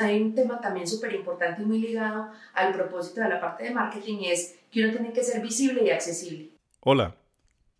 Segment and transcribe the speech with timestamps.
[0.00, 3.74] Hay un tema también súper importante y muy ligado al propósito de la parte de
[3.74, 6.50] marketing es que uno tiene que ser visible y accesible.
[6.78, 7.16] Hola,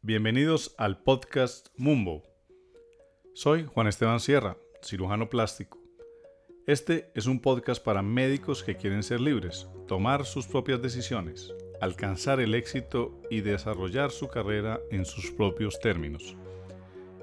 [0.02, 2.24] bienvenidos al podcast Mumbo.
[3.34, 5.78] Soy Juan Esteban Sierra, cirujano plástico.
[6.66, 12.40] Este es un podcast para médicos que quieren ser libres, tomar sus propias decisiones, alcanzar
[12.40, 16.36] el éxito y desarrollar su carrera en sus propios términos.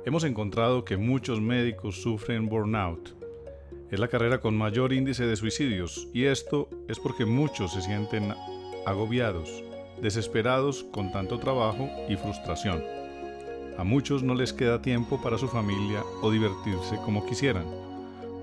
[0.06, 3.25] Hemos encontrado que muchos médicos sufren burnout
[3.92, 8.34] es la carrera con mayor índice de suicidios y esto es porque muchos se sienten
[8.86, 9.64] agobiados,
[10.02, 12.84] desesperados con tanto trabajo y frustración.
[13.78, 17.66] A muchos no les queda tiempo para su familia o divertirse como quisieran.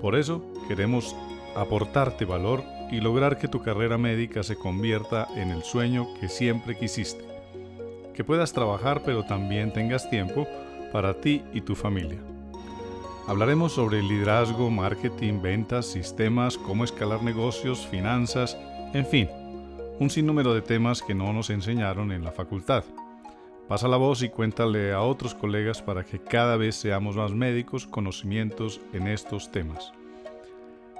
[0.01, 1.15] Por eso queremos
[1.55, 6.77] aportarte valor y lograr que tu carrera médica se convierta en el sueño que siempre
[6.77, 7.23] quisiste.
[8.13, 10.47] Que puedas trabajar pero también tengas tiempo
[10.91, 12.32] para ti y tu familia.
[13.25, 18.57] Hablaremos sobre liderazgo, marketing, ventas, sistemas, cómo escalar negocios, finanzas,
[18.93, 19.29] en fin,
[19.99, 22.83] un sinnúmero de temas que no nos enseñaron en la facultad.
[23.69, 27.87] Pasa la voz y cuéntale a otros colegas para que cada vez seamos más médicos
[27.87, 29.93] conocimientos en estos temas.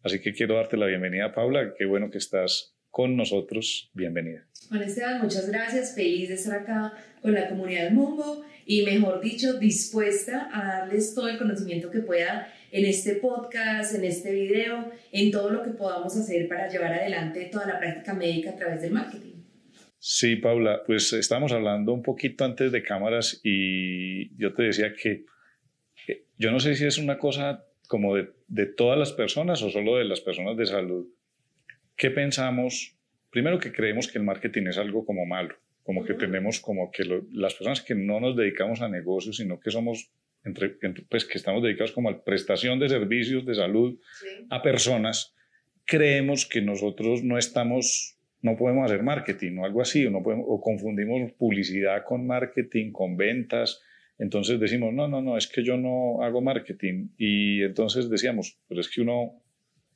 [0.06, 1.74] Así que quiero darte la bienvenida, Paula.
[1.76, 3.90] Qué bueno que estás con nosotros.
[3.96, 4.46] Bienvenida.
[4.70, 5.96] Juan Esteban, muchas gracias.
[5.96, 6.94] Feliz de estar acá
[7.24, 12.54] con la comunidad Mumbo y, mejor dicho, dispuesta a darles todo el conocimiento que pueda
[12.72, 17.50] en este podcast, en este video, en todo lo que podamos hacer para llevar adelante
[17.52, 19.42] toda la práctica médica a través del marketing.
[19.98, 25.26] Sí, Paula, pues estamos hablando un poquito antes de cámaras y yo te decía que
[26.38, 30.06] yo no sé si es una cosa como de, todas las personas o solo de
[30.06, 31.08] las personas de salud.
[31.96, 32.98] ¿Qué pensamos?
[33.30, 37.04] Primero que creemos que el marketing es algo como malo, como que tenemos como que
[37.32, 40.12] las personas que no nos dedicamos a negocios, sino que somos,
[40.44, 40.70] entre,
[41.10, 44.00] pues que estamos dedicados como a prestación de servicios de salud
[44.50, 45.36] a personas,
[45.86, 50.46] creemos que nosotros no estamos, no podemos hacer marketing o algo así, o, no podemos,
[50.48, 53.82] o confundimos publicidad con marketing, con ventas,
[54.18, 57.10] entonces decimos, no, no, no, es que yo no hago marketing.
[57.18, 59.42] Y entonces decíamos, pero es que uno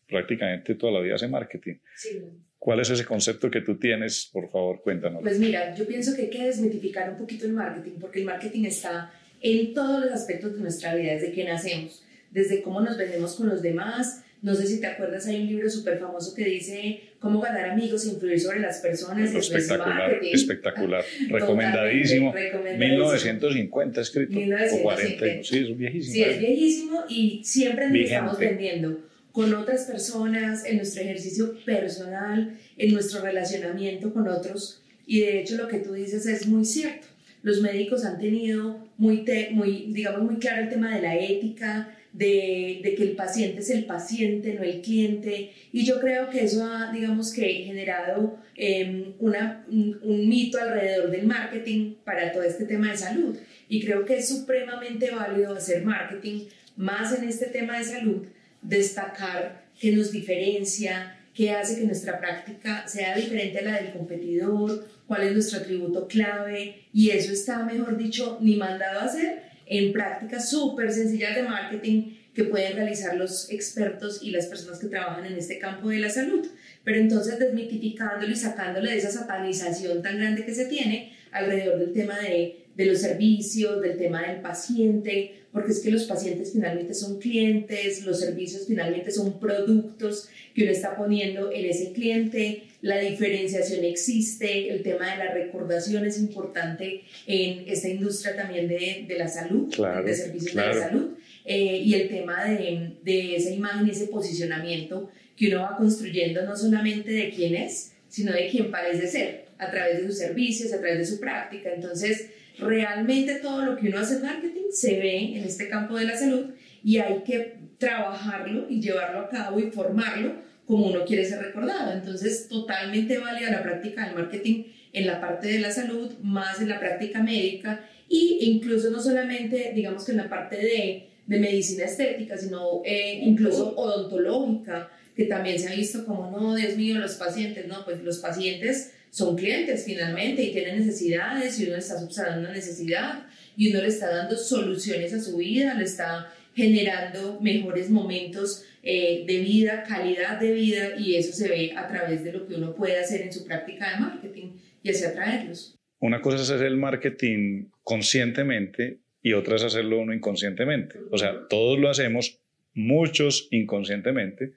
[0.08, 1.76] prácticamente toda la vida hace marketing.
[1.96, 2.22] Sí.
[2.58, 4.30] ¿Cuál es ese concepto que tú tienes?
[4.34, 5.22] Por favor, cuéntanos.
[5.22, 8.66] Pues mira, yo pienso que hay que desmitificar un poquito el marketing, porque el marketing
[8.66, 13.36] está en todos los aspectos de nuestra vida, desde que nacemos, desde cómo nos vendemos
[13.36, 17.02] con los demás, no sé si te acuerdas, hay un libro súper famoso que dice
[17.20, 19.34] cómo ganar amigos e influir sobre las personas.
[19.34, 21.04] Espectacular, espectacular.
[21.30, 22.34] Recomendadísimo.
[22.78, 24.40] 1950 escrito.
[24.74, 25.44] O 40.
[25.44, 26.14] Sí, es viejísimo.
[26.14, 32.58] Sí, es viejísimo y siempre nos estamos vendiendo con otras personas, en nuestro ejercicio personal,
[32.78, 34.82] en nuestro relacionamiento con otros.
[35.06, 37.08] Y de hecho lo que tú dices es muy cierto.
[37.42, 42.94] Los médicos han tenido muy, muy digamos, muy claro el tema de la ética, de,
[42.98, 45.52] que el paciente es el paciente, no el cliente.
[45.72, 51.96] Y yo creo que eso ha, digamos que, generado em, un, mito alrededor del marketing
[52.04, 53.38] para todo este tema de salud.
[53.70, 58.28] Y creo que es supremamente válido hacer marketing, más en este tema de salud,
[58.62, 64.86] destacar que nos diferencia, qué hace que nuestra práctica sea diferente a la del competidor,
[65.08, 69.94] cuál es nuestro atributo clave, y eso está, mejor dicho, ni mandado a hacer en
[69.94, 75.26] prácticas súper sencillas de marketing que pueden realizar los expertos y las personas que trabajan
[75.26, 76.46] en este campo de la salud.
[76.84, 81.94] Pero entonces desmitificándolo y sacándole de esa satanización tan grande que se tiene alrededor del
[81.94, 86.94] tema de, de los servicios, del tema del paciente, porque es que los pacientes finalmente
[86.94, 93.00] son clientes, los servicios finalmente son productos que uno está poniendo en ese cliente, la
[93.00, 99.18] diferenciación existe, el tema de la recordación es importante en esta industria también de, de
[99.18, 99.68] la salud,
[100.06, 101.10] de servicios de la salud,
[101.46, 106.56] eh, y el tema de, de esa imagen ese posicionamiento que uno va construyendo no
[106.56, 110.80] solamente de quién es, sino de quién parece ser, a través de sus servicios, a
[110.80, 111.72] través de su práctica.
[111.74, 116.06] Entonces, realmente todo lo que uno hace en marketing se ve en este campo de
[116.06, 116.48] la salud
[116.84, 120.34] y hay que trabajarlo y llevarlo a cabo y formarlo
[120.66, 121.94] como uno quiere ser recordado.
[121.94, 126.70] Entonces, totalmente válida la práctica del marketing en la parte de la salud, más en
[126.70, 131.86] la práctica médica e incluso no solamente, digamos que en la parte de, de medicina
[131.86, 137.16] estética, sino eh, incluso odontológica, que también se ha visto como, no, Dios mío, los
[137.16, 142.42] pacientes, no, pues los pacientes son clientes finalmente y tienen necesidades y uno está subsanando
[142.42, 143.28] una necesidad
[143.58, 149.24] y uno le está dando soluciones a su vida, le está generando mejores momentos eh,
[149.26, 152.74] de vida, calidad de vida y eso se ve a través de lo que uno
[152.74, 154.52] puede hacer en su práctica de marketing
[154.84, 155.76] y así atraerlos.
[156.00, 160.98] Una cosa es hacer el marketing conscientemente y otra es hacerlo uno inconscientemente.
[161.12, 162.40] O sea, todos lo hacemos,
[162.74, 164.54] muchos inconscientemente,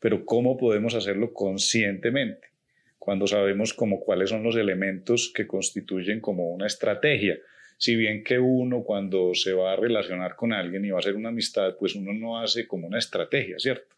[0.00, 2.53] pero ¿cómo podemos hacerlo conscientemente?
[3.04, 7.38] Cuando sabemos como cuáles son los elementos que constituyen como una estrategia.
[7.76, 11.14] Si bien que uno cuando se va a relacionar con alguien y va a hacer
[11.14, 13.94] una amistad, pues uno no hace como una estrategia, ¿cierto?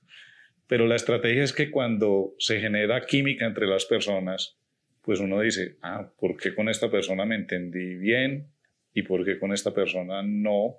[0.67, 4.58] Pero la estrategia es que cuando se genera química entre las personas,
[5.03, 8.49] pues uno dice, ah, ¿por qué con esta persona me entendí bien?
[8.93, 10.79] ¿Y por qué con esta persona no?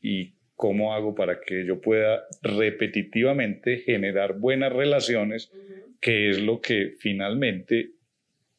[0.00, 5.50] ¿Y cómo hago para que yo pueda repetitivamente generar buenas relaciones,
[6.00, 7.90] que es lo que finalmente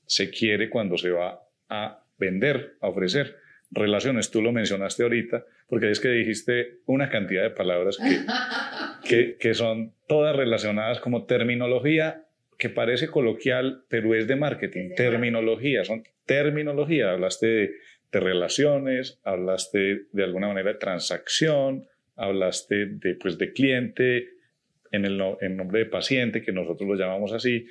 [0.05, 3.37] se quiere cuando se va a vender, a ofrecer.
[3.71, 7.97] Relaciones, tú lo mencionaste ahorita, porque es que dijiste una cantidad de palabras
[9.07, 12.25] que, que, son todas relacionadas como terminología
[12.57, 14.95] que parece coloquial, pero es de marketing.
[14.95, 17.11] terminología, son terminología.
[17.11, 17.71] Hablaste de
[18.11, 24.29] de relaciones, hablaste de alguna manera de transacción, hablaste de, pues, de cliente,
[24.91, 27.65] en el en nombre de paciente, que nosotros lo llamamos así,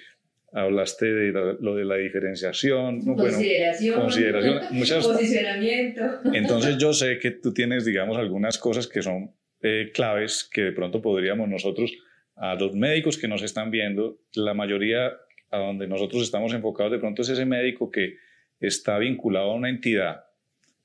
[0.52, 6.02] hablaste de lo de la diferenciación, consideración, consideración muchas, posicionamiento.
[6.32, 9.30] Entonces yo sé que tú tienes, digamos, algunas cosas que son
[9.62, 11.92] eh, claves que de pronto podríamos nosotros,
[12.36, 15.12] a los médicos que nos están viendo, la mayoría
[15.50, 18.16] a donde nosotros estamos enfocados de pronto es ese médico que
[18.60, 20.24] está vinculado a una entidad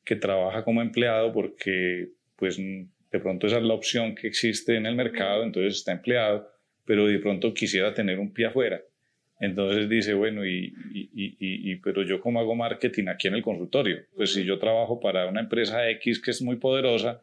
[0.04, 2.60] que trabaja como empleado porque pues
[3.14, 6.50] de pronto esa es la opción que existe en el mercado, entonces está empleado,
[6.84, 8.82] pero de pronto quisiera tener un pie afuera.
[9.40, 13.98] Entonces dice, bueno, y, y, y, pero yo cómo hago marketing aquí en el consultorio?
[14.16, 17.22] Pues si yo trabajo para una empresa X que es muy poderosa,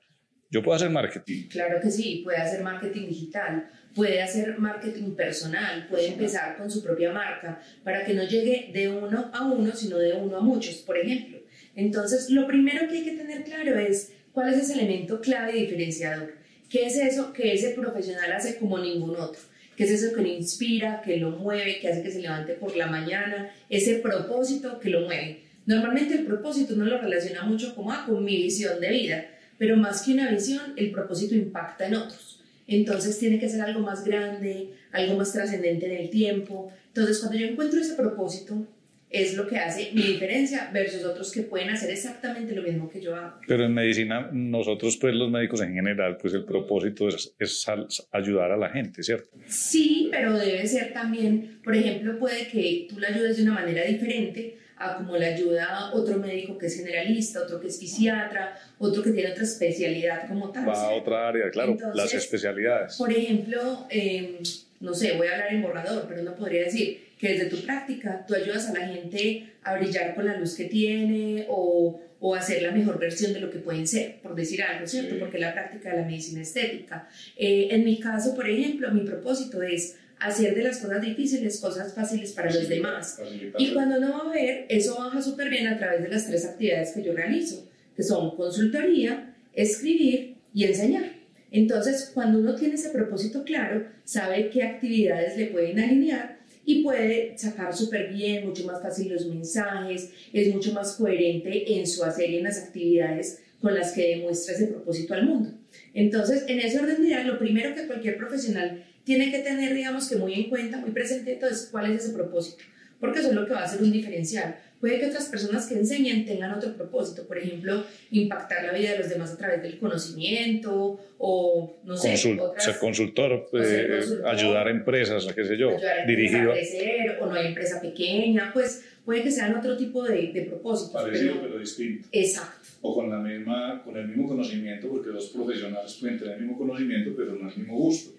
[0.48, 1.48] yo puedo hacer marketing.
[1.48, 6.84] Claro que sí, puede hacer marketing digital, puede hacer marketing personal, puede empezar con su
[6.84, 10.76] propia marca para que no llegue de uno a uno, sino de uno a muchos,
[10.76, 11.38] por ejemplo.
[11.74, 15.62] Entonces, lo primero que hay que tener claro es cuál es ese elemento clave y
[15.62, 16.34] diferenciador.
[16.68, 19.40] ¿Qué es eso que ese profesional hace como ningún otro?
[19.76, 22.76] ¿Qué es eso que lo inspira, que lo mueve, que hace que se levante por
[22.76, 23.50] la mañana?
[23.68, 25.40] Ese propósito que lo mueve.
[25.66, 29.26] Normalmente el propósito no lo relaciona mucho como ah, con mi visión de vida,
[29.58, 32.40] pero más que una visión, el propósito impacta en otros.
[32.66, 36.72] Entonces tiene que ser algo más grande, algo más trascendente en el tiempo.
[36.88, 38.66] Entonces cuando yo encuentro ese propósito,
[39.10, 43.00] es lo que hace mi diferencia versus otros que pueden hacer exactamente lo mismo que
[43.00, 43.40] yo hago.
[43.46, 47.66] Pero en medicina, nosotros, pues los médicos en general, pues el propósito es, es
[48.12, 49.28] ayudar a la gente, ¿cierto?
[49.48, 53.84] Sí, pero debe ser también, por ejemplo, puede que tú la ayudes de una manera
[53.84, 59.02] diferente a como la ayuda otro médico que es generalista, otro que es fisiatra, otro
[59.02, 60.68] que tiene otra especialidad como tal.
[60.68, 62.96] Va a otra área, claro, las especialidades.
[62.96, 64.36] Por ejemplo, em,
[64.80, 68.24] no sé, voy a hablar en borrador, pero uno podría decir, que desde tu práctica
[68.26, 72.62] tú ayudas a la gente a brillar con la luz que tiene o, o hacer
[72.62, 75.18] la mejor versión de lo que pueden ser, por decir algo, ¿cierto?
[75.18, 77.08] Porque la práctica de la medicina estética.
[77.36, 81.94] Eh, en mi caso, por ejemplo, mi propósito es hacer de las cosas difíciles cosas
[81.94, 83.20] fáciles para los demás.
[83.58, 86.46] Y cuando no va a ver, eso baja súper bien a través de las tres
[86.46, 91.20] actividades que yo realizo, que son consultoría, escribir y enseñar.
[91.50, 97.36] Entonces, cuando uno tiene ese propósito claro, sabe qué actividades le pueden alinear y puede
[97.38, 102.30] sacar súper bien, mucho más fácil los mensajes, es mucho más coherente en su hacer
[102.30, 105.52] y en las actividades con las que demuestra ese propósito al mundo.
[105.94, 110.08] Entonces, en ese orden de ideas, lo primero que cualquier profesional tiene que tener, digamos
[110.08, 112.62] que muy en cuenta, muy presente, entonces, cuál es ese propósito,
[112.98, 114.56] porque eso es lo que va a ser un diferencial.
[114.80, 118.98] Puede que otras personas que enseñen tengan otro propósito, por ejemplo, impactar la vida de
[119.00, 125.26] los demás a través del conocimiento o, no sé, ser consultor, eh, ayudar a empresas,
[125.34, 129.54] qué sé yo, dirigido a crecer, o no hay empresa pequeña, pues puede que sean
[129.54, 131.02] otro tipo de, de propósitos.
[131.02, 132.08] Parecido pero, distinto.
[132.10, 132.68] Exacto.
[132.80, 136.56] O con, la misma, con el mismo conocimiento, porque los profesionales pueden tener el mismo
[136.56, 138.12] conocimiento, pero no el mismo gusto.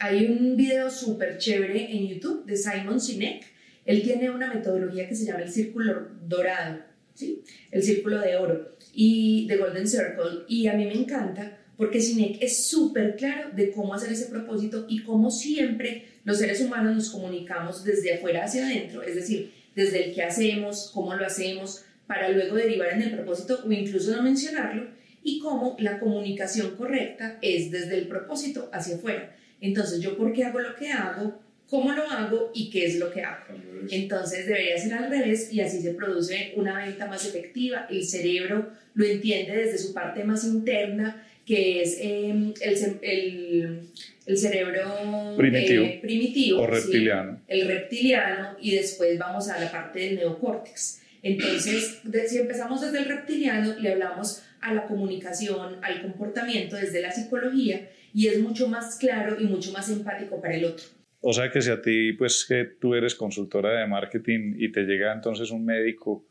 [0.00, 3.57] Hay un video súper chévere en YouTube de Simon Sinek
[3.88, 6.80] él tiene una metodología que se llama el círculo dorado,
[7.14, 7.42] ¿sí?
[7.70, 10.44] el círculo de oro y de Golden Circle.
[10.46, 14.84] Y a mí me encanta porque Sinek es súper claro de cómo hacer ese propósito
[14.90, 20.04] y cómo siempre los seres humanos nos comunicamos desde afuera hacia adentro, es decir, desde
[20.04, 24.22] el qué hacemos, cómo lo hacemos, para luego derivar en el propósito o incluso no
[24.22, 24.86] mencionarlo,
[25.22, 29.34] y cómo la comunicación correcta es desde el propósito hacia afuera.
[29.62, 31.47] Entonces, ¿yo por qué hago lo que hago?
[31.68, 33.54] Cómo lo hago y qué es lo que hago.
[33.90, 37.86] Entonces debería ser al revés y así se produce una venta más efectiva.
[37.90, 43.88] El cerebro lo entiende desde su parte más interna, que es em, el,
[44.26, 47.40] el, cerebro eh, primitivo, o reptiliano.
[47.48, 51.00] el reptiliano y después vamos a la parte del neocórtex.
[51.22, 57.12] Entonces, si empezamos desde el reptiliano, le hablamos a la comunicación, al comportamiento desde la
[57.12, 60.97] psicología y es mucho más claro y mucho más empático para el otro.
[61.20, 64.84] O sea que si a ti, pues que tú eres consultora de marketing y te
[64.84, 66.26] llega entonces un médico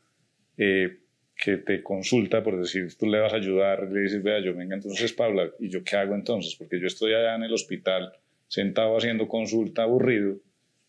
[0.57, 0.99] eh,
[1.35, 4.75] que te consulta, por decir, tú le vas a ayudar, le dices, vea, yo venga
[4.75, 6.55] entonces Paula, ¿y yo qué hago entonces?
[6.55, 8.13] Porque yo estoy allá en el hospital
[8.47, 10.37] sentado haciendo consulta aburrido,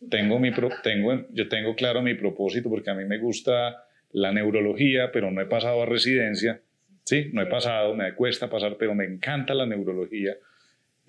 [0.09, 0.52] tengo mi
[0.83, 5.40] tengo, yo tengo claro mi propósito porque a mí me gusta la neurología, pero no
[5.40, 6.62] he pasado a residencia,
[7.05, 7.31] ¿sí?
[7.33, 10.37] No he pasado, me cuesta pasar, pero me encanta la neurología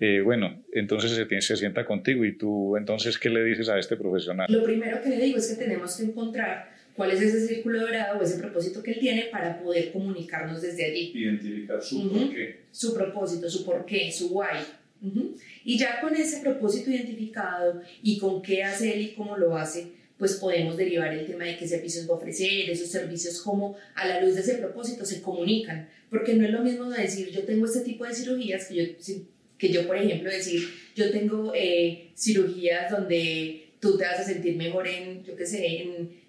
[0.00, 3.96] eh, bueno, entonces se, se sienta contigo y tú entonces, ¿qué le dices a este
[3.96, 4.50] profesional?
[4.50, 8.18] Lo primero que le digo es que tenemos que encontrar cuál es ese círculo dorado
[8.18, 11.12] o ese propósito que él tiene para poder comunicarnos desde allí.
[11.14, 12.60] Identificar su porqué.
[12.70, 14.58] Su propósito, su porqué, su why.
[15.64, 19.92] Y ya con ese propósito identificado y con qué hace él y cómo lo hace,
[20.16, 24.06] pues podemos derivar el tema de qué servicios va a ofrecer, esos servicios como a
[24.06, 27.64] la luz de ese propósito se comunican, porque no es lo mismo decir yo tengo
[27.64, 28.82] este tipo de cirugías que yo
[29.60, 34.56] que yo, por ejemplo, decir, yo tengo eh, cirugías donde tú te vas a sentir
[34.56, 35.82] mejor en, yo qué sé,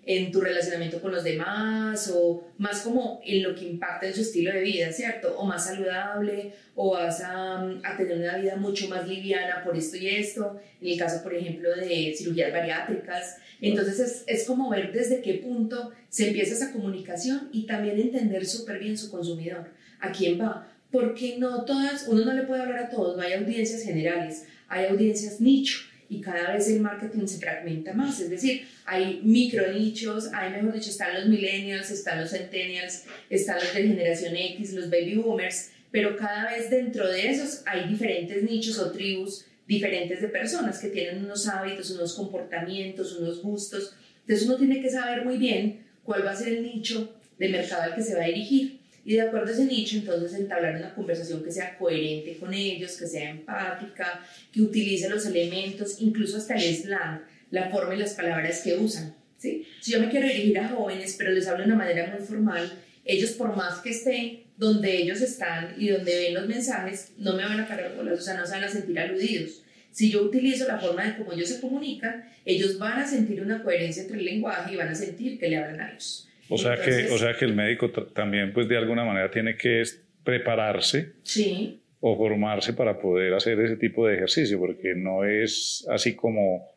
[0.06, 4.22] en, tu relacionamiento con los demás o más como en lo que impacta en su
[4.22, 5.38] estilo de vida, ¿cierto?
[5.38, 9.98] O más saludable o vas a, a tener una vida mucho más liviana por esto
[9.98, 13.38] y esto, en el caso, por ejemplo, de cirugías bariátricas.
[13.62, 18.46] Entonces es, es como ver desde qué punto se empieza esa comunicación y también entender
[18.46, 19.70] súper bien su consumidor,
[20.00, 23.34] a quién va porque no todas, uno no le puede hablar a todos, no hay
[23.34, 25.80] audiencias generales, hay audiencias nicho
[26.10, 30.74] y cada vez el marketing se fragmenta más, es decir, hay micro nichos, hay mejor
[30.74, 35.70] dicho, están los millennials, están los centennials, están los de generación X, los baby boomers,
[35.90, 40.90] pero cada vez dentro de esos hay diferentes nichos o tribus diferentes de personas que
[40.90, 46.26] tienen unos hábitos, unos comportamientos, unos gustos, entonces uno tiene que saber muy bien cuál
[46.26, 49.22] va a ser el nicho de mercado al que se va a dirigir y de
[49.22, 53.32] acuerdo a ese nicho, entonces entablar una conversación que sea coherente con ellos, que sea
[53.32, 58.76] empática, que utilice los elementos, incluso hasta el slang, la forma y las palabras que
[58.76, 59.16] usan.
[59.38, 59.66] ¿sí?
[59.82, 62.72] Si yo me quiero dirigir a jóvenes, pero les hablo de una manera muy formal,
[63.04, 67.44] ellos por más que estén donde ellos están y donde ven los mensajes, no me
[67.44, 69.64] van a parar bolas, o sea, no se van a sentir aludidos.
[69.92, 73.64] Si yo utilizo la forma de cómo ellos se comunican, ellos van a sentir una
[73.64, 76.28] coherencia entre el lenguaje y van a sentir que le hablan a ellos.
[76.52, 79.84] O sea, que, o sea que el médico también, pues de alguna manera, tiene que
[80.24, 81.14] prepararse
[82.00, 86.70] o formarse para poder hacer ese tipo de ejercicio, porque no es así como.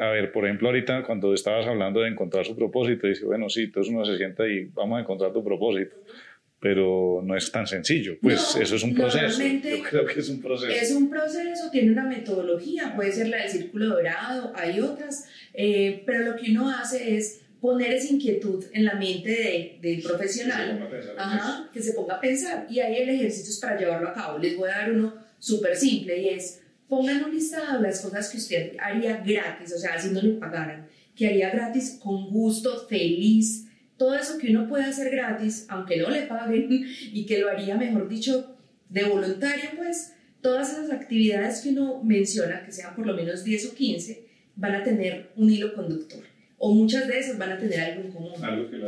[0.00, 3.64] A ver, por ejemplo, ahorita cuando estabas hablando de encontrar su propósito, dice, bueno, sí,
[3.64, 5.96] entonces uno se sienta y vamos a encontrar tu propósito
[6.58, 8.16] pero no es tan sencillo.
[8.20, 9.42] Pues eso es un proceso.
[9.42, 10.72] Yo creo que es un proceso.
[10.72, 16.02] Es un proceso, tiene una metodología, puede ser la del círculo dorado, hay otras, eh,
[16.06, 20.88] pero lo que uno hace es poner esa inquietud en la mente del profesional,
[21.72, 22.66] que se ponga a pensar.
[22.70, 24.38] Y ahí el ejercicio es para llevarlo a cabo.
[24.38, 28.28] Les voy a dar uno súper simple y es, pongan un listado de las cosas
[28.28, 32.86] que usted haría gratis, o sea, si no le pagaran, que haría gratis con gusto,
[32.88, 36.68] feliz, todo eso que uno puede hacer gratis, aunque no le paguen,
[37.12, 38.56] y que lo haría, mejor dicho,
[38.88, 43.66] de voluntario, pues todas esas actividades que uno menciona, que sean por lo menos 10
[43.66, 47.80] o 15, van a tener un hilo conductor o muchas de esas van a tener
[47.80, 48.32] algo en común.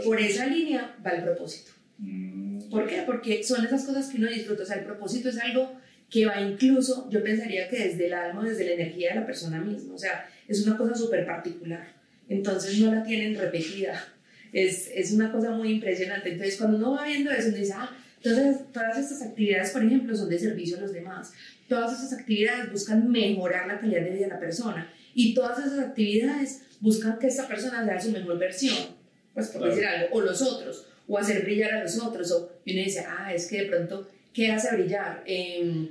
[0.05, 1.73] Por esa línea va el propósito.
[1.99, 3.03] Mm, ¿Por qué?
[3.05, 4.63] Porque son esas cosas que uno disfruta.
[4.63, 8.43] O sea, el propósito es algo que va incluso, yo pensaría que desde el alma,
[8.43, 9.95] desde la energía de la persona misma.
[9.95, 11.87] O sea, es una cosa súper particular.
[12.29, 14.03] Entonces no la tienen repetida.
[14.53, 16.33] Es, es, una cosa muy impresionante.
[16.33, 20.17] Entonces cuando uno va viendo eso, uno dice, ah, entonces todas estas actividades, por ejemplo,
[20.17, 21.33] son de servicio a los demás.
[21.69, 24.91] Todas estas actividades buscan mejorar la calidad de vida de la persona.
[25.15, 28.77] Y todas esas actividades buscan que esa persona sea su mejor versión.
[29.35, 30.17] Pues por decir algo.
[30.17, 30.87] O los otros.
[31.07, 32.31] O hacer brillar a los otros.
[32.33, 35.23] O y uno dice, ah, es que de pronto, ¿qué hace brillar?
[35.27, 35.91] Eh,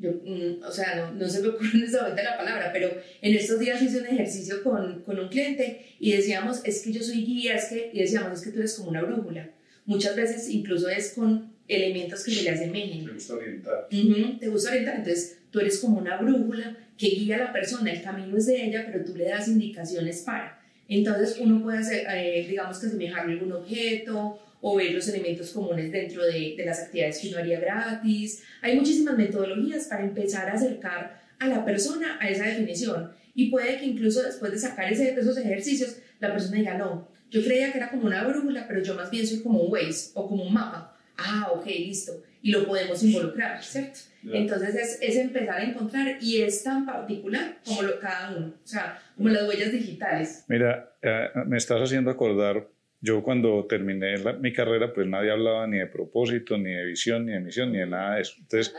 [0.00, 2.90] yo, mm, o sea, no, no, se me ocurre en este momento la palabra, pero
[3.20, 7.02] en estos días hice un ejercicio con, con, un cliente y decíamos, es que yo
[7.02, 9.50] soy guía, es que, y decíamos, es que tú eres como una brújula.
[9.86, 13.06] Muchas veces incluso es con elementos que se le asemejen.
[13.06, 13.88] Te gusta orientar.
[13.88, 18.02] te gusta orientar, entonces tú eres como una brújula que guía a la persona, el
[18.02, 20.60] camino es de ella, pero tú le das indicaciones para.
[20.88, 25.92] Entonces uno puede hacer, eh, digamos que asemejarle algún objeto o ver los elementos comunes
[25.92, 28.42] dentro de, de, las actividades que uno haría gratis.
[28.60, 33.78] Hay muchísimas metodologías para empezar a acercar a la persona a esa definición y puede
[33.78, 37.78] que incluso después de sacar ese, esos ejercicios la persona diga, no, yo creía que
[37.78, 40.52] era como una brújula, pero yo más bien soy como un Waze o como un
[40.52, 40.96] mapa.
[41.16, 42.22] Ah, ok, listo.
[42.40, 43.98] Y lo podemos involucrar, ¿cierto?
[44.32, 48.66] Entonces es, es, empezar a encontrar y es tan particular como lo, cada uno, o
[48.66, 50.44] sea, como las huellas digitales.
[50.48, 52.68] Mira, eh, me estás haciendo acordar
[53.00, 57.32] yo cuando terminé mi carrera, pues nadie hablaba ni de propósito, ni de visión, ni
[57.32, 58.34] de misión, ni de nada de eso.
[58.38, 58.74] Entonces,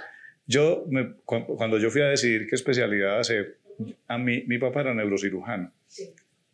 [0.46, 3.60] yo, me, cuando yo fui a decidir qué especialidad hacer,
[4.08, 5.72] a mí, mi papá era neurocirujano.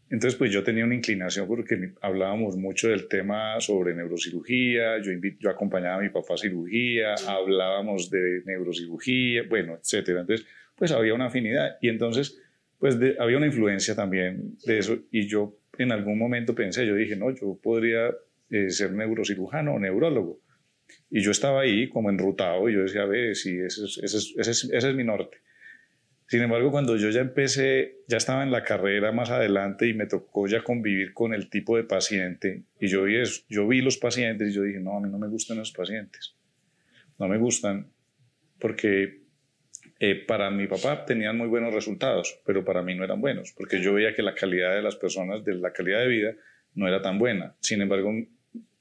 [0.10, 5.50] Entonces, pues yo tenía una inclinación porque hablábamos mucho del tema sobre neurocirugía, yo, yo
[5.50, 10.22] acompañaba a mi papá a cirugía, hablábamos de neurocirugía, bueno, etcétera.
[10.22, 10.46] Entonces,
[10.76, 12.40] pues había una afinidad y entonces,
[12.78, 17.16] pues había una influencia también de eso y yo en algún momento pensé, yo dije,
[17.16, 18.12] no, yo podría
[18.52, 20.40] eh, ser neurocirujano o neurólogo.
[21.10, 24.18] Y yo estaba ahí como enrutado y yo decía, a ver, sí, ese es, ese,
[24.18, 25.38] es, ese, es, ese es mi norte.
[26.28, 30.08] Sin embargo, cuando yo ya empecé, ya estaba en la carrera más adelante y me
[30.08, 33.98] tocó ya convivir con el tipo de paciente y yo vi, eso, yo vi los
[33.98, 36.36] pacientes y yo dije, no, a mí no me gustan los pacientes.
[37.20, 37.92] No me gustan
[38.60, 39.22] porque
[40.00, 43.80] eh, para mi papá tenían muy buenos resultados, pero para mí no eran buenos, porque
[43.80, 46.34] yo veía que la calidad de las personas, de la calidad de vida,
[46.74, 47.56] no era tan buena.
[47.60, 48.12] Sin embargo,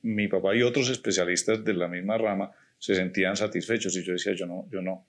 [0.03, 4.33] mi papá y otros especialistas de la misma rama se sentían satisfechos y yo decía,
[4.35, 5.07] yo no, yo no,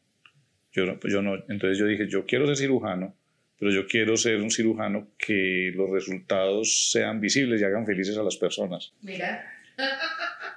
[0.75, 1.35] yo no, yo no.
[1.47, 3.15] Entonces yo dije, yo quiero ser cirujano,
[3.57, 8.23] pero yo quiero ser un cirujano que los resultados sean visibles y hagan felices a
[8.23, 8.93] las personas.
[9.01, 9.43] Mira.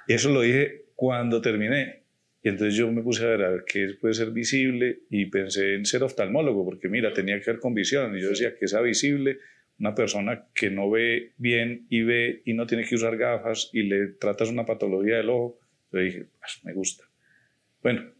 [0.07, 2.03] Eso lo dije cuando terminé.
[2.43, 5.75] Y entonces yo me puse a ver, a ver qué puede ser visible y pensé
[5.75, 8.17] en ser oftalmólogo, porque mira, tenía que ver con visión.
[8.17, 9.39] Y yo decía que sea visible
[9.79, 13.83] una persona que no ve bien y ve y no tiene que usar gafas y
[13.83, 15.59] le tratas una patología del ojo.
[15.91, 17.05] Yo dije, pues, me gusta.
[17.81, 18.11] Bueno,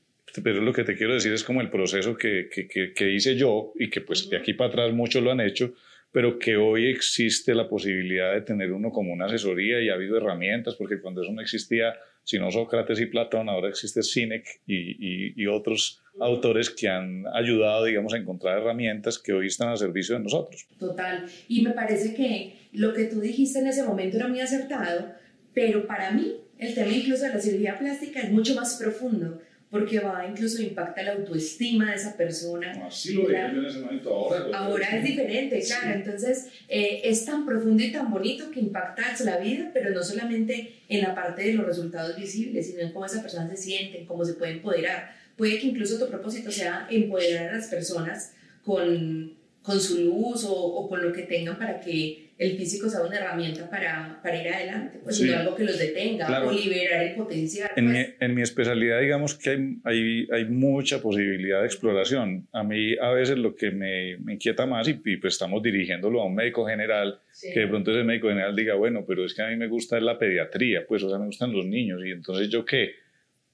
[0.44, 3.36] pero lo que te quiero decir es como el proceso que, que, que, que hice
[3.36, 5.74] yo y que pues de aquí para atrás muchos lo han hecho,
[6.12, 10.18] pero que hoy existe la posibilidad de tener uno como una asesoría y ha habido
[10.18, 15.48] herramientas, porque cuando eso no existía, sino Sócrates y Platón, ahora existe Sinek y, y,
[15.48, 20.24] otros autores que han ayudado, digamos, a encontrar herramientas que hoy están al servicio de
[20.24, 20.68] nosotros.
[20.78, 21.26] Total.
[21.48, 25.12] Y me parece que lo que tú dijiste en ese momento era muy acertado,
[25.54, 30.00] pero para mí el tema incluso de la cirugía plástica es mucho más profundo porque
[30.00, 32.72] va incluso impacta la autoestima de esa persona.
[32.88, 34.58] Así lo la, en ese momento, ahora.
[34.58, 35.92] Ahora es diferente, claro.
[35.92, 40.74] Entonces eh, es tan profundo y tan bonito que impacta la vida, pero no solamente
[40.90, 44.26] en la parte de los resultados visibles, sino en cómo esa persona se siente, cómo
[44.26, 45.14] se puede empoderar.
[45.38, 50.54] Puede que incluso tu propósito sea empoderar a las personas con, con su luz o,
[50.54, 54.48] o con lo que tengan para que el físico sea una herramienta para, para ir
[54.48, 57.70] adelante, pues no algo que los detenga o liberar el potencial.
[57.76, 58.08] En, pues.
[58.08, 62.48] mi, en, mi, especialidad, digamos que hay, hay, hay, mucha posibilidad de exploración.
[62.54, 66.28] A mí a veces lo que me, me inquieta más, y, pues estamos dirigiéndolo a
[66.28, 69.48] un médico general, que de pronto ese médico general diga, bueno, pero es que a
[69.48, 72.64] mí me gusta la pediatría, pues, o sea, me gustan los niños, y entonces yo
[72.64, 72.94] qué.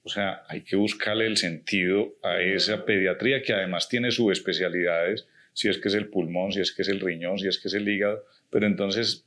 [0.04, 5.68] O sea, hay que buscarle el sentido a esa pediatría que además tiene subespecialidades, si
[5.68, 7.74] es que es el pulmón, si es que es el riñón, si es que es
[7.74, 8.22] el hígado
[8.56, 9.26] pero entonces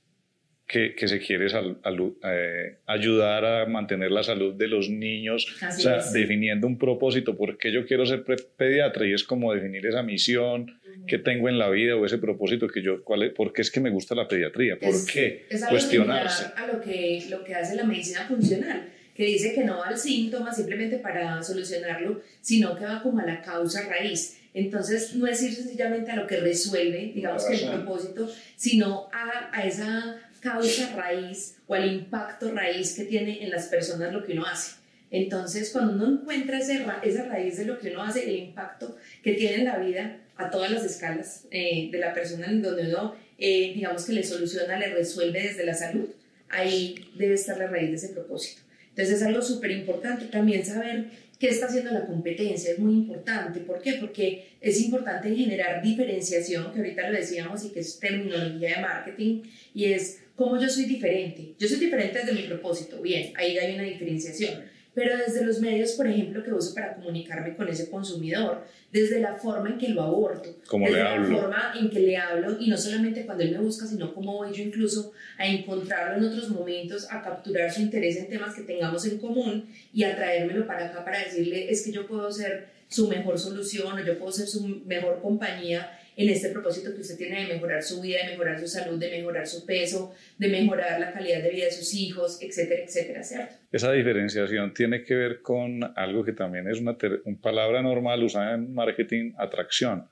[0.67, 6.03] que, que, se quiere eh, ayudar a mantener la salud de los niños, o sea,
[6.11, 8.25] definiendo un propósito, porque yo quiero ser
[8.57, 12.67] pediatra y es como definir esa misión que tengo en la vida o ese propósito
[12.67, 14.79] que yo, cuál es, ¿por qué es que me gusta la pediatría?
[14.79, 15.45] ¿Por qué?
[15.47, 16.45] Es Cuestionarse.
[16.55, 19.97] A lo que, lo que hace la medicina funcional que dice que no va al
[19.97, 24.38] síntoma simplemente para solucionarlo, sino que va como a la causa raíz.
[24.53, 29.49] Entonces, no es ir sencillamente a lo que resuelve, digamos que el propósito, sino a,
[29.51, 34.33] a esa causa raíz o al impacto raíz que tiene en las personas lo que
[34.33, 34.79] uno hace.
[35.11, 39.55] Entonces, cuando uno encuentra esa raíz de lo que uno hace, el impacto que tiene
[39.55, 43.73] en la vida a todas las escalas eh, de la persona en donde uno, eh,
[43.73, 46.07] digamos que le soluciona, le resuelve desde la salud,
[46.49, 48.61] ahí debe estar la raíz de ese propósito.
[48.89, 51.05] Entonces es algo súper importante también saber
[51.39, 53.61] qué está haciendo la competencia, es muy importante.
[53.61, 53.93] ¿Por qué?
[53.93, 59.43] Porque es importante generar diferenciación, que ahorita lo decíamos y que es terminología de marketing,
[59.73, 61.55] y es cómo yo soy diferente.
[61.57, 64.63] Yo soy diferente desde mi propósito, bien, ahí hay una diferenciación
[64.99, 69.33] pero desde los medios, por ejemplo, que uso para comunicarme con ese consumidor, desde la
[69.35, 73.25] forma en que lo aborto, desde la forma en que le hablo, y no solamente
[73.25, 77.21] cuando él me busca, sino cómo voy yo incluso a encontrarlo en otros momentos, a
[77.21, 81.19] capturar su interés en temas que tengamos en común y a traérmelo para acá para
[81.19, 85.21] decirle, es que yo puedo ser su mejor solución o yo puedo ser su mejor
[85.21, 88.99] compañía en este propósito que usted tiene de mejorar su vida, de mejorar su salud,
[88.99, 93.23] de mejorar su peso, de mejorar la calidad de vida de sus hijos, etcétera, etcétera,
[93.23, 93.55] ¿cierto?
[93.71, 96.97] Esa diferenciación tiene que ver con algo que también es una,
[97.41, 100.07] palabra normal usada en marketing, atracción.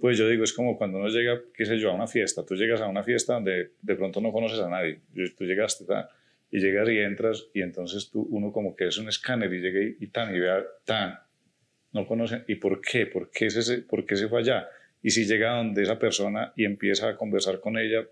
[0.00, 2.44] Pues yo digo, es como cuando uno llega, qué sé yo, a una fiesta.
[2.44, 5.00] Tú llegas a una fiesta donde de pronto no conoces a nadie.
[5.36, 5.84] Tú llegaste,
[6.50, 9.96] y llegas y entras y entonces tú, uno como que es un escáner y llega
[10.00, 11.18] y, tan, y vea, tan,
[11.92, 12.44] no conocen.
[12.48, 13.06] ¿Y por qué?
[13.06, 14.68] ¿Por qué, ese, ¿Por qué se fue allá?
[15.02, 18.06] Y si llega donde esa persona y empieza a conversar con ella,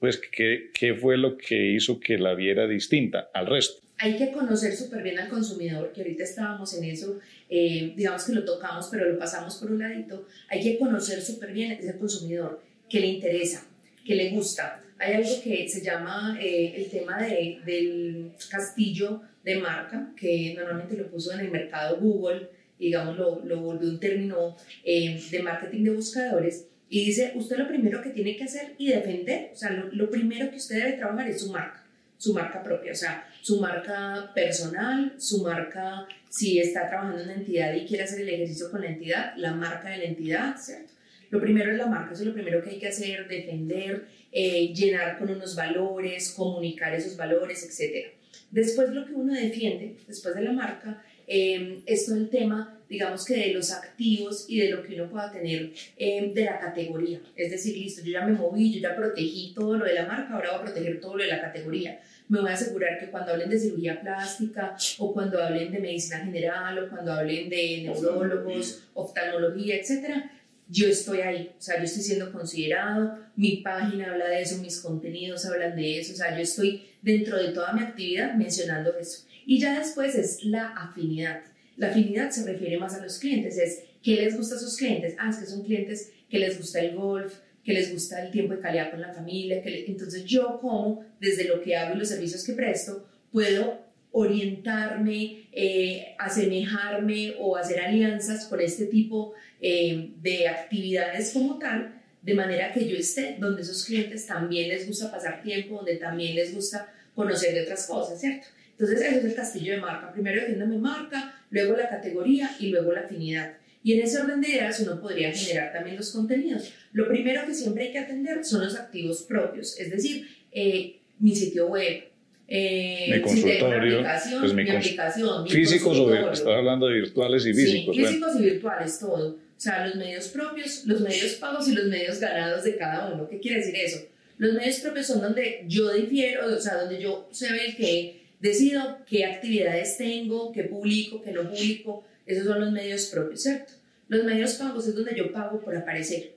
[0.00, 3.82] pues ¿qué, qué fue lo que hizo que la viera distinta al resto?
[3.98, 8.32] Hay que conocer súper bien al consumidor, que ahorita estábamos en eso, eh, digamos que
[8.32, 10.26] lo tocamos, pero lo pasamos por un ladito.
[10.48, 13.66] Hay que conocer súper bien ese consumidor, que le interesa,
[14.04, 14.82] que le gusta.
[14.98, 20.96] Hay algo que se llama eh, el tema de, del castillo de marca, que normalmente
[20.96, 25.84] lo puso en el mercado Google, digamos, lo, lo volvió un término eh, de marketing
[25.84, 29.70] de buscadores, y dice, usted lo primero que tiene que hacer y defender, o sea,
[29.70, 31.84] lo, lo, primero que usted debe trabajar es su marca,
[32.16, 37.34] su marca propia, o sea, su marca personal, su marca, si está trabajando en una
[37.34, 40.92] entidad y quiere hacer el ejercicio con la entidad, la marca de la entidad, ¿cierto?
[41.30, 44.74] Lo primero es la marca, eso es lo primero que hay que hacer, defender, eh,
[44.74, 48.16] llenar con unos valores, comunicar esos valores, etc.
[48.50, 53.24] Después lo que uno defiende, después de la marca, eh, es todo el tema, digamos
[53.24, 57.20] que de los activos y de lo que uno pueda tener em, de la categoría.
[57.36, 60.34] Es decir, listo, yo ya me moví, yo ya protegí todo lo de la marca,
[60.34, 62.00] ahora voy a proteger todo lo de la categoría.
[62.28, 66.18] Me voy a asegurar que cuando hablen de cirugía plástica o cuando hablen de medicina
[66.18, 70.30] general o cuando hablen de neurólogos, oftalmología, etcétera,
[70.68, 74.80] yo estoy ahí, o sea, yo estoy siendo considerado, mi página habla de eso, mis
[74.80, 79.26] contenidos hablan de eso, o sea, yo estoy dentro de toda mi actividad mencionando eso.
[79.46, 81.42] Y ya después es la afinidad.
[81.76, 85.14] La afinidad se refiere más a los clientes, es qué les gusta a sus clientes.
[85.18, 87.34] Ah, es que son clientes que les gusta el golf,
[87.66, 89.60] que les gusta el tiempo de calidad con la familia.
[89.60, 95.48] Que Entonces yo como, desde lo que hago y los servicios que presto, puedo orientarme,
[95.52, 102.72] eh, asemejarme o hacer alianzas con este tipo eh, de actividades como tal, de manera
[102.72, 106.90] que yo esté donde esos clientes también les gusta pasar tiempo, donde también les gusta
[107.14, 108.46] conocer de otras cosas, ¿cierto?
[108.70, 110.12] Entonces, eso es el castillo de marca.
[110.12, 113.54] Primero defiendo mi marca, luego la categoría y luego la afinidad.
[113.86, 116.72] Y en ese orden de ideas uno podría generar también los contenidos.
[116.92, 121.36] Lo primero que siempre hay que atender son los activos propios, es decir, eh, mi
[121.36, 122.02] sitio web,
[122.48, 127.54] eh, mi consultorio, mi aplicación, pues mi, aplicación, físicos o estás hablando de virtuales y
[127.54, 127.94] físicos.
[127.94, 129.28] Sí, físicos y virtuales, todo.
[129.28, 133.28] O sea, los medios propios, los medios pagos y los medios ganados de cada uno.
[133.28, 134.04] ¿Qué quiere decir eso?
[134.38, 138.98] Los medios propios son donde yo difiero, o sea, donde yo sé el que Decido
[139.08, 142.04] qué actividades tengo, qué publico, qué no publico.
[142.26, 143.72] Esos son los medios propios, ¿cierto?
[144.08, 146.34] Los medios pagos es donde yo pago por aparecer.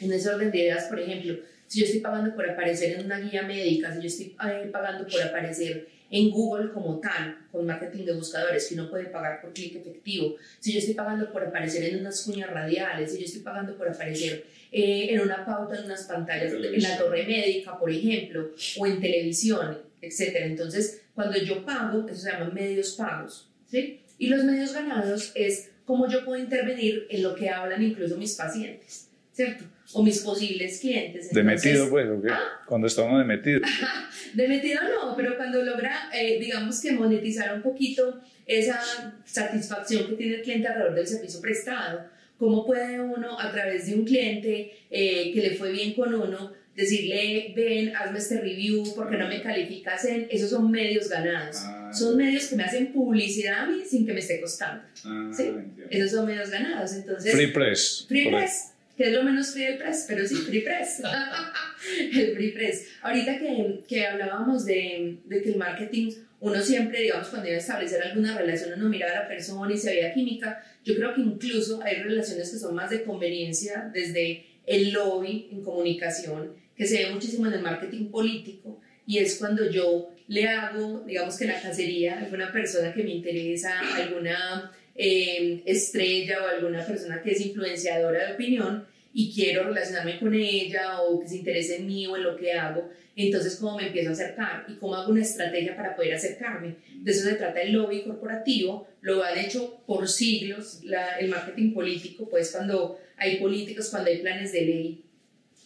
[0.00, 3.18] En ese orden de ideas, por ejemplo, si yo estoy pagando por aparecer en una
[3.20, 8.04] guía médica, si yo estoy eh, pagando por aparecer en Google como tal, con marketing
[8.06, 11.84] de buscadores, que uno puede pagar por clic efectivo, si yo estoy pagando por aparecer
[11.84, 15.84] en unas cuñas radiales, si yo estoy pagando por aparecer eh, en una pauta en
[15.84, 20.36] unas pantallas, en la torre médica, por ejemplo, o en televisión, etc.
[20.40, 24.00] Entonces, cuando yo pago, eso se llama medios pagos, ¿sí?
[24.18, 28.34] Y los medios ganados es cómo yo puedo intervenir en lo que hablan incluso mis
[28.34, 29.64] pacientes, ¿cierto?
[29.94, 31.30] O mis posibles clientes.
[31.30, 32.40] de metido, pues, ¿o ¿Ah?
[32.66, 33.60] Cuando estamos de metido.
[34.34, 38.80] de metido no, pero cuando logra, eh, digamos que monetizar un poquito esa
[39.24, 42.04] satisfacción que tiene el cliente alrededor del servicio prestado.
[42.38, 46.52] ¿Cómo puede uno, a través de un cliente eh, que le fue bien con uno,
[46.78, 51.56] decirle, ven, hazme este review porque no me calificas en, esos son medios ganados.
[51.64, 54.82] Ah, son medios que me hacen publicidad a mí sin que me esté costando.
[55.04, 55.50] Ah, ¿sí?
[55.90, 56.92] Esos son medios ganados.
[56.94, 58.04] Entonces, free press.
[58.08, 58.72] Free press.
[58.96, 61.00] que es lo menos free del press, pero sí, free press.
[62.12, 62.86] el free press.
[63.02, 67.60] Ahorita que, que hablábamos de, de, que el marketing, uno siempre, digamos, cuando iba a
[67.60, 70.62] establecer alguna relación, uno miraba a la persona y se veía química.
[70.84, 75.62] Yo creo que incluso hay relaciones que son más de conveniencia, desde el lobby en
[75.62, 81.00] comunicación, que se ve muchísimo en el marketing político, y es cuando yo le hago,
[81.06, 87.22] digamos que la cacería alguna persona que me interesa, alguna eh, estrella o alguna persona
[87.22, 91.86] que es influenciadora de opinión y quiero relacionarme con ella o que se interese en
[91.86, 95.10] mí o en lo que hago, entonces cómo me empiezo a acercar y cómo hago
[95.10, 96.76] una estrategia para poder acercarme.
[96.94, 100.82] De eso se trata el lobby corporativo, lo han hecho por siglos,
[101.18, 105.04] el marketing político, pues cuando hay políticos, cuando hay planes de ley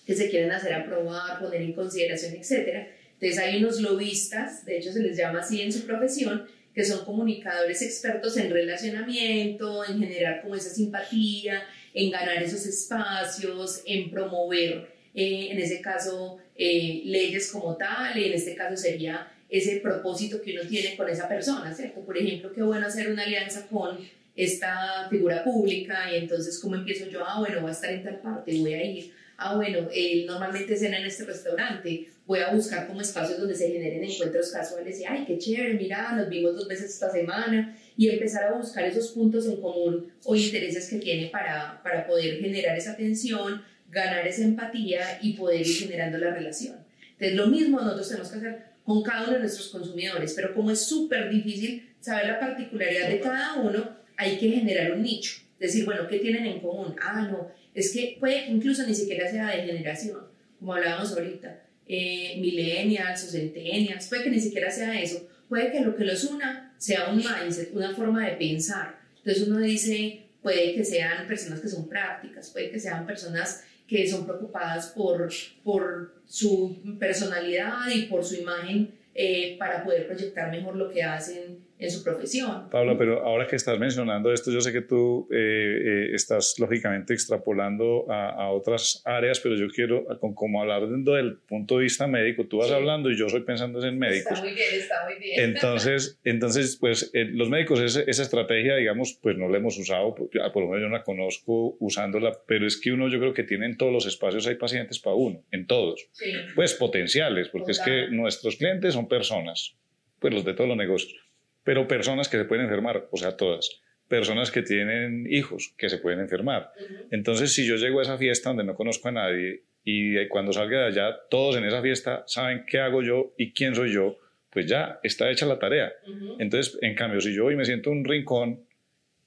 [0.07, 2.87] que se quieren hacer aprobar, poner en consideración, etc.
[3.23, 7.05] Entonces hay unos lobistas, de hecho se les llama así en su profesión, que son
[7.05, 11.63] comunicadores expertos en relacionamiento, en generar como esa simpatía,
[11.95, 18.25] en ganar esos espacios, en promover, eh, en ese caso, eh, leyes como tal, y
[18.25, 22.01] en este caso sería ese propósito que uno tiene con esa persona, ¿cierto?
[22.01, 23.99] Por ejemplo, qué bueno hacer una alianza con
[24.35, 28.19] esta figura pública y entonces cómo empiezo yo, ah, bueno, voy a estar en tal
[28.21, 32.87] parte, voy a ir, ah, bueno, él normalmente cena en este restaurante, voy a buscar
[32.87, 36.69] como espacios donde se generen encuentros casuales y, ay, qué chévere, mira, nos vimos dos
[36.69, 41.29] veces esta semana y empezar a buscar esos puntos en común o intereses que tiene
[41.29, 46.77] para, para poder generar esa atención, ganar esa empatía y poder ir generando la relación.
[47.13, 50.71] Entonces, lo mismo nosotros tenemos que hacer con cada uno de nuestros consumidores, pero como
[50.71, 55.41] es súper difícil saber la particularidad de cada uno, hay que generar un nicho.
[55.59, 56.97] Decir, bueno, ¿qué tienen en común?
[57.01, 60.21] Ah, no, es que puede incluso ni siquiera sea de generación,
[60.59, 65.81] como hablábamos ahorita eh, millennials o centennials, puede que ni siquiera sea eso, puede que
[65.81, 68.99] lo que los una sea un mindset, una forma de pensar.
[69.19, 74.09] Entonces uno dice, puede que sean personas que son prácticas, puede que sean personas que
[74.09, 75.31] son preocupadas por,
[75.63, 81.59] por su personalidad y por su imagen eh, para poder proyectar mejor lo que hacen
[81.83, 82.71] en su profesión.
[82.71, 87.12] Pablo, pero ahora que estás mencionando esto, yo sé que tú eh, eh, estás lógicamente
[87.12, 92.07] extrapolando a, a, otras áreas, pero yo quiero, con, como hablar del punto de vista
[92.07, 94.33] médico, tú vas hablando y yo soy pensando en médicos.
[94.33, 95.42] Está muy bien, está muy bien.
[95.42, 100.14] Entonces, entonces pues eh, los médicos, esa, esa, estrategia, digamos, pues no la hemos usado,
[100.14, 103.35] por, por lo menos yo no la conozco usándola, pero es que uno yo creo
[103.35, 106.09] que tiene en todos los espacios hay pacientes para uno, en todos.
[106.12, 106.33] Sí.
[106.55, 107.92] Pues potenciales, porque Total.
[107.95, 109.75] es que nuestros clientes son personas,
[110.21, 111.22] pues los de todos los negocios
[111.64, 113.81] pero personas que se pueden enfermar, o sea, todas.
[114.09, 116.72] Personas que tienen hijos que se pueden enfermar.
[116.77, 117.07] Uh -huh.
[117.11, 120.81] Entonces, si yo llego a esa fiesta donde no conozco a nadie y cuando salga
[120.81, 124.18] de allá, todos en esa fiesta saben qué hago yo y quién soy yo,
[124.51, 125.92] pues ya está hecha la tarea.
[126.07, 126.37] Uh -huh.
[126.40, 128.64] Entonces, en cambio, si yo hoy me siento en un rincón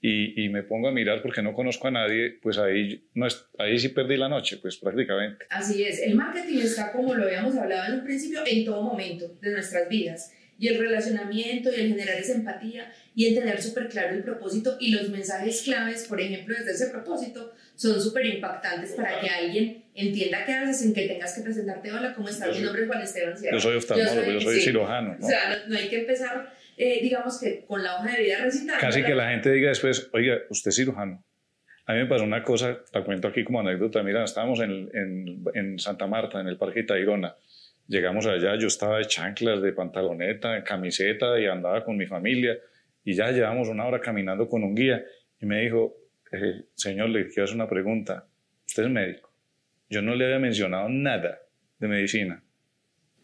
[0.02, 3.48] y, y, me pongo a mirar porque no conozco a nadie, pues ahí, no es,
[3.58, 5.46] ahí sí perdí la noche, pues prácticamente.
[5.50, 9.26] Así es, el marketing está como lo habíamos hablado en un principio en todo momento
[9.42, 13.90] de nuestras vidas y el relacionamiento y el generar esa empatía y el tener súper
[13.90, 18.94] claro el propósito y los mensajes claves, por ejemplo, desde ese propósito, son súper impactantes
[18.94, 22.56] para que alguien entienda qué haces, en que tengas que presentarte, hola, ¿cómo estás?
[22.58, 23.58] Mi nombre es Juan Esteban Sierra.
[23.58, 24.66] Yo soy oftalmólogo, yo soy, yo soy sí.
[24.66, 25.18] cirujano.
[25.20, 25.26] ¿no?
[25.26, 28.38] O sea, no, no, hay que empezar, eh, digamos que con la hoja de vida
[28.40, 28.80] recitada.
[28.80, 31.24] Casi que la gente diga después, oiga, usted es cirujano.
[31.88, 35.44] A mí me pasó una cosa, la cuento aquí como anécdota, mira, estábamos en, en,
[35.54, 37.36] en Santa Marta, en el Parque Tayrona,
[37.88, 42.58] Llegamos allá, yo estaba de chanclas, de pantaloneta, de camiseta y andaba con mi familia.
[43.04, 45.04] Y ya llevamos una hora caminando con un guía
[45.40, 45.96] y me dijo,
[46.32, 48.26] eh, señor, le quiero hacer una pregunta.
[48.66, 49.32] Usted es médico.
[49.90, 51.42] Yo no le había mencionado nada
[51.78, 52.44] de medicina.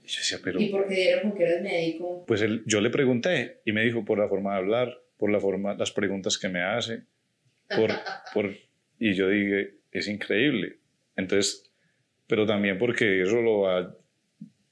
[0.03, 0.61] Y yo decía, pero...
[0.61, 2.23] ¿Y por qué dieron que eres médico?
[2.27, 5.39] Pues él, yo le pregunté y me dijo por la forma de hablar, por la
[5.39, 7.03] forma, las preguntas que me hace,
[7.75, 7.89] por,
[8.33, 8.55] por,
[8.99, 10.77] y yo dije, es increíble.
[11.15, 11.71] Entonces,
[12.27, 13.97] pero también porque eso lo va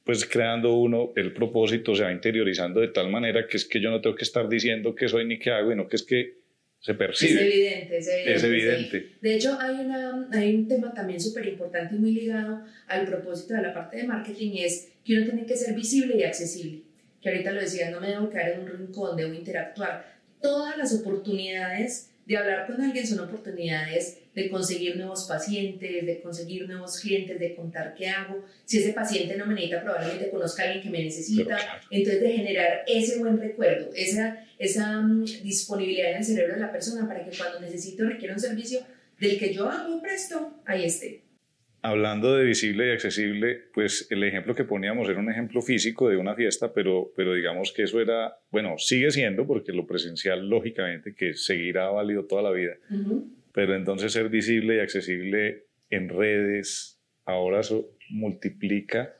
[0.09, 3.91] pues creando uno el propósito, se va interiorizando de tal manera que es que yo
[3.91, 6.39] no tengo que estar diciendo qué soy ni qué hago, sino que es que
[6.79, 7.33] se percibe.
[7.33, 8.33] Es evidente, es evidente.
[8.33, 8.99] Es evidente.
[9.01, 9.15] Sí.
[9.21, 13.53] De hecho, hay, una, hay un tema también súper importante y muy ligado al propósito
[13.53, 16.81] de la parte de marketing y es que uno tiene que ser visible y accesible.
[17.21, 20.11] Que ahorita lo decía, no me debo quedar en un rincón, debo interactuar.
[20.41, 26.67] Todas las oportunidades de hablar con alguien son oportunidades de conseguir nuevos pacientes, de conseguir
[26.67, 28.45] nuevos clientes, de contar qué hago.
[28.65, 31.57] Si ese paciente no me necesita, probablemente conozca a alguien que me necesita.
[31.57, 31.81] Claro.
[31.89, 36.71] Entonces, de generar ese buen recuerdo, esa, esa um, disponibilidad en el cerebro de la
[36.71, 38.79] persona para que cuando necesito o requiera un servicio
[39.19, 41.23] del que yo hago presto, ahí esté.
[41.81, 46.17] Hablando de visible y accesible, pues el ejemplo que poníamos era un ejemplo físico de
[46.17, 51.15] una fiesta, pero, pero digamos que eso era, bueno, sigue siendo, porque lo presencial, lógicamente,
[51.15, 52.73] que seguirá válido toda la vida.
[52.89, 53.38] Uh -huh.
[53.53, 59.15] Pero entonces ser visible y accesible en redes, ahora eso multiplica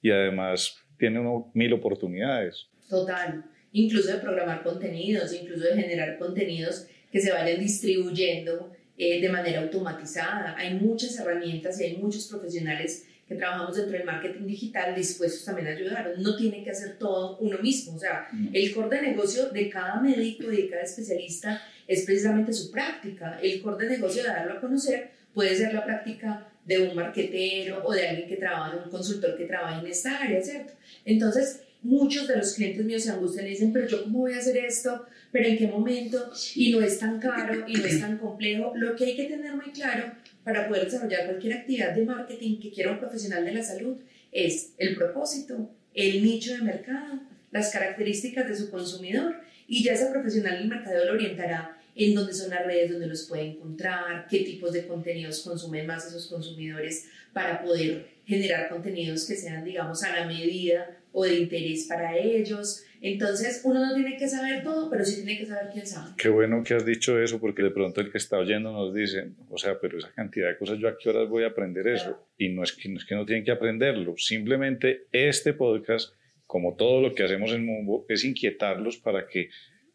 [0.00, 1.20] y además tiene
[1.54, 2.68] mil oportunidades.
[2.88, 9.28] Total, incluso de programar contenidos, incluso de generar contenidos que se vayan distribuyendo eh, de
[9.28, 10.54] manera automatizada.
[10.56, 15.68] Hay muchas herramientas y hay muchos profesionales que trabajamos dentro del marketing digital dispuestos también
[15.68, 16.14] a ayudar.
[16.18, 17.94] No tiene que hacer todo uno mismo.
[17.96, 18.48] O sea, mm.
[18.52, 23.38] el core de negocio de cada médico y de cada especialista es precisamente su práctica.
[23.42, 27.84] El core de negocio de darlo a conocer puede ser la práctica de un marquetero
[27.84, 30.72] o de alguien que trabaja, un consultor que trabaja en esta área, ¿cierto?
[31.04, 34.38] Entonces, muchos de los clientes míos se angustian y dicen, pero yo cómo voy a
[34.38, 38.18] hacer esto, pero en qué momento, y no es tan caro y no es tan
[38.18, 38.72] complejo.
[38.74, 42.70] Lo que hay que tener muy claro para poder desarrollar cualquier actividad de marketing que
[42.70, 43.96] quiera un profesional de la salud
[44.32, 47.20] es el propósito, el nicho de mercado,
[47.50, 52.32] las características de su consumidor y ya ese profesional del mercado lo orientará en dónde
[52.32, 57.08] son las redes donde los puede encontrar, qué tipos de contenidos consumen más esos consumidores
[57.32, 62.84] para poder generar contenidos que sean, digamos, a la medida o de interés para ellos.
[63.00, 66.12] Entonces, uno no tiene que saber todo, pero sí tiene que saber quién sabe.
[66.16, 69.28] Qué bueno que has dicho eso, porque de pronto el que está oyendo nos dice,
[69.50, 72.26] o sea, pero esa cantidad de cosas, ¿yo a qué horas voy a aprender eso?
[72.38, 76.14] Y no es, que, no es que no tienen que aprenderlo, simplemente este podcast,
[76.54, 79.48] como todo lo que hacemos en Mumbo, es inquietarlos para que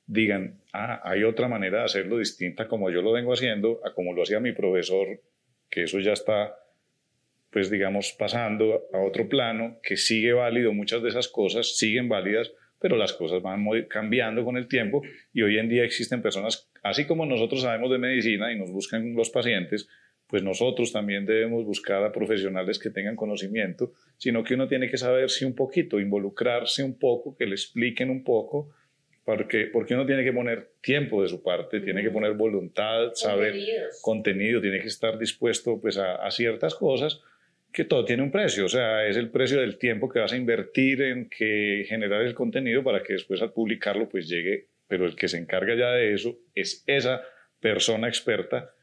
[0.05, 4.11] digan, ah, hay otra manera de hacerlo distinta como yo lo vengo haciendo, a como
[4.11, 5.21] lo hacía mi profesor,
[5.69, 6.53] que eso ya está,
[7.49, 12.51] pues digamos, pasando a otro plano, que sigue válido, muchas de esas cosas siguen válidas,
[12.77, 17.07] pero las cosas van cambiando con el tiempo y hoy en día existen personas, así
[17.07, 19.87] como nosotros sabemos de medicina y nos buscan los pacientes,
[20.29, 24.97] pues nosotros también debemos buscar a profesionales que tengan conocimiento, sino que uno tiene que
[24.97, 28.69] saberse un poquito, involucrarse un poco, que le expliquen un poco,
[29.25, 33.55] porque, porque uno tiene que poner tiempo de su parte, tiene que poner voluntad, saber
[34.03, 37.21] contenido, tiene que estar dispuesto pues, a, a, ciertas cosas,
[37.73, 40.37] que todo tiene un precio, o sea, es el precio del tiempo que vas a
[40.37, 45.15] invertir en que generar el contenido para que después al publicarlo pues llegue, pero el
[45.15, 47.23] que se encarga ya de eso es esa
[47.59, 48.73] persona experta,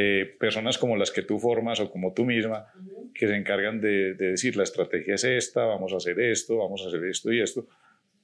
[0.00, 2.66] eh, personas como las que tú formas o como tú misma,
[3.12, 6.84] que se encargan de, de decir la estrategia es esta, vamos a hacer esto, vamos
[6.84, 7.66] a hacer esto y esto,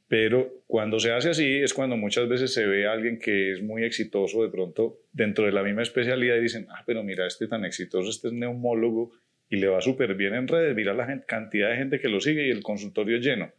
[0.06, 3.60] pero cuando se hace así es cuando muchas veces se ve a alguien que es
[3.60, 7.48] muy exitoso de pronto dentro de la misma especialidad y dicen, ah, pero mira, este
[7.48, 9.10] tan exitoso, este es neumólogo
[9.50, 12.46] y le va súper bien en redes, mira la cantidad de gente que lo sigue
[12.46, 13.50] y el consultorio lleno.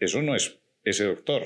[0.00, 1.44] Eso no es ese doctor.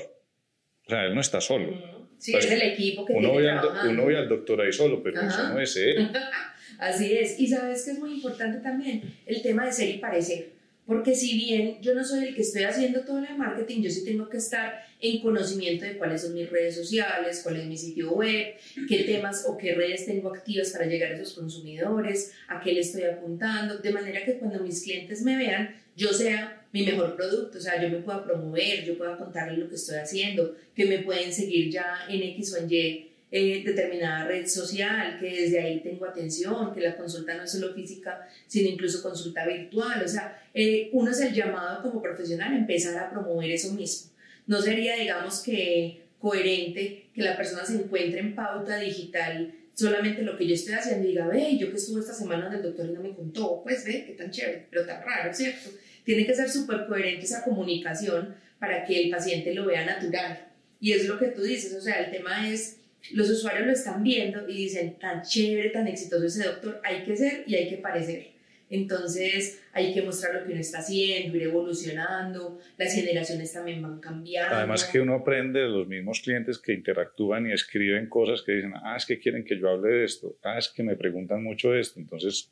[0.85, 2.07] O sea, él no está solo.
[2.17, 5.21] Sí, es el equipo que uno tiene al, uno ve al doctor ahí solo, pero
[5.21, 6.09] eso no es él.
[6.79, 7.39] Así es.
[7.39, 10.53] Y sabes que es muy importante también el tema de ser y parecer.
[10.85, 14.03] Porque si bien yo no soy el que estoy haciendo todo el marketing, yo sí
[14.03, 18.11] tengo que estar en conocimiento de cuáles son mis redes sociales, cuál es mi sitio
[18.11, 18.55] web,
[18.89, 22.81] qué temas o qué redes tengo activas para llegar a esos consumidores, a qué le
[22.81, 27.59] estoy apuntando, de manera que cuando mis clientes me vean, yo sea mi mejor producto,
[27.59, 30.99] o sea, yo me pueda promover, yo pueda contarles lo que estoy haciendo, que me
[30.99, 35.81] pueden seguir ya en X o en Y eh, determinada red social, que desde ahí
[35.81, 40.03] tengo atención, que la consulta no es solo física, sino incluso consulta virtual.
[40.03, 44.11] O sea, eh, uno es el llamado como profesional a empezar a promover eso mismo.
[44.47, 50.37] No sería, digamos, que coherente que la persona se encuentre en pauta digital solamente lo
[50.37, 52.93] que yo estoy haciendo y diga, ve, yo que estuve esta semana del doctor y
[52.93, 55.69] no me contó, pues ve, qué tan chévere, pero tan raro, ¿cierto?
[56.03, 60.47] Tiene que ser súper coherente esa comunicación para que el paciente lo vea natural.
[60.79, 62.79] Y es lo que tú dices, o sea, el tema es
[63.11, 67.15] los usuarios lo están viendo y dicen, tan chévere, tan exitoso ese doctor, hay que
[67.15, 68.33] ser y hay que parecer.
[68.69, 73.99] Entonces hay que mostrar lo que uno está haciendo, ir evolucionando, las generaciones también van
[73.99, 74.55] cambiando.
[74.55, 78.73] Además que uno aprende de los mismos clientes que interactúan y escriben cosas que dicen,
[78.83, 81.71] ah, es que quieren que yo hable de esto, ah, es que me preguntan mucho
[81.71, 81.99] de esto.
[81.99, 82.51] Entonces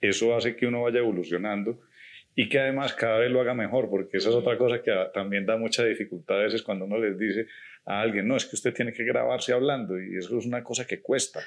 [0.00, 1.80] eso hace que uno vaya evolucionando
[2.34, 5.46] y que además cada vez lo haga mejor, porque esa es otra cosa que también
[5.46, 7.46] da mucha dificultad a veces cuando uno les dice,
[7.84, 10.86] a alguien, no, es que usted tiene que grabarse hablando y eso es una cosa
[10.86, 11.40] que cuesta,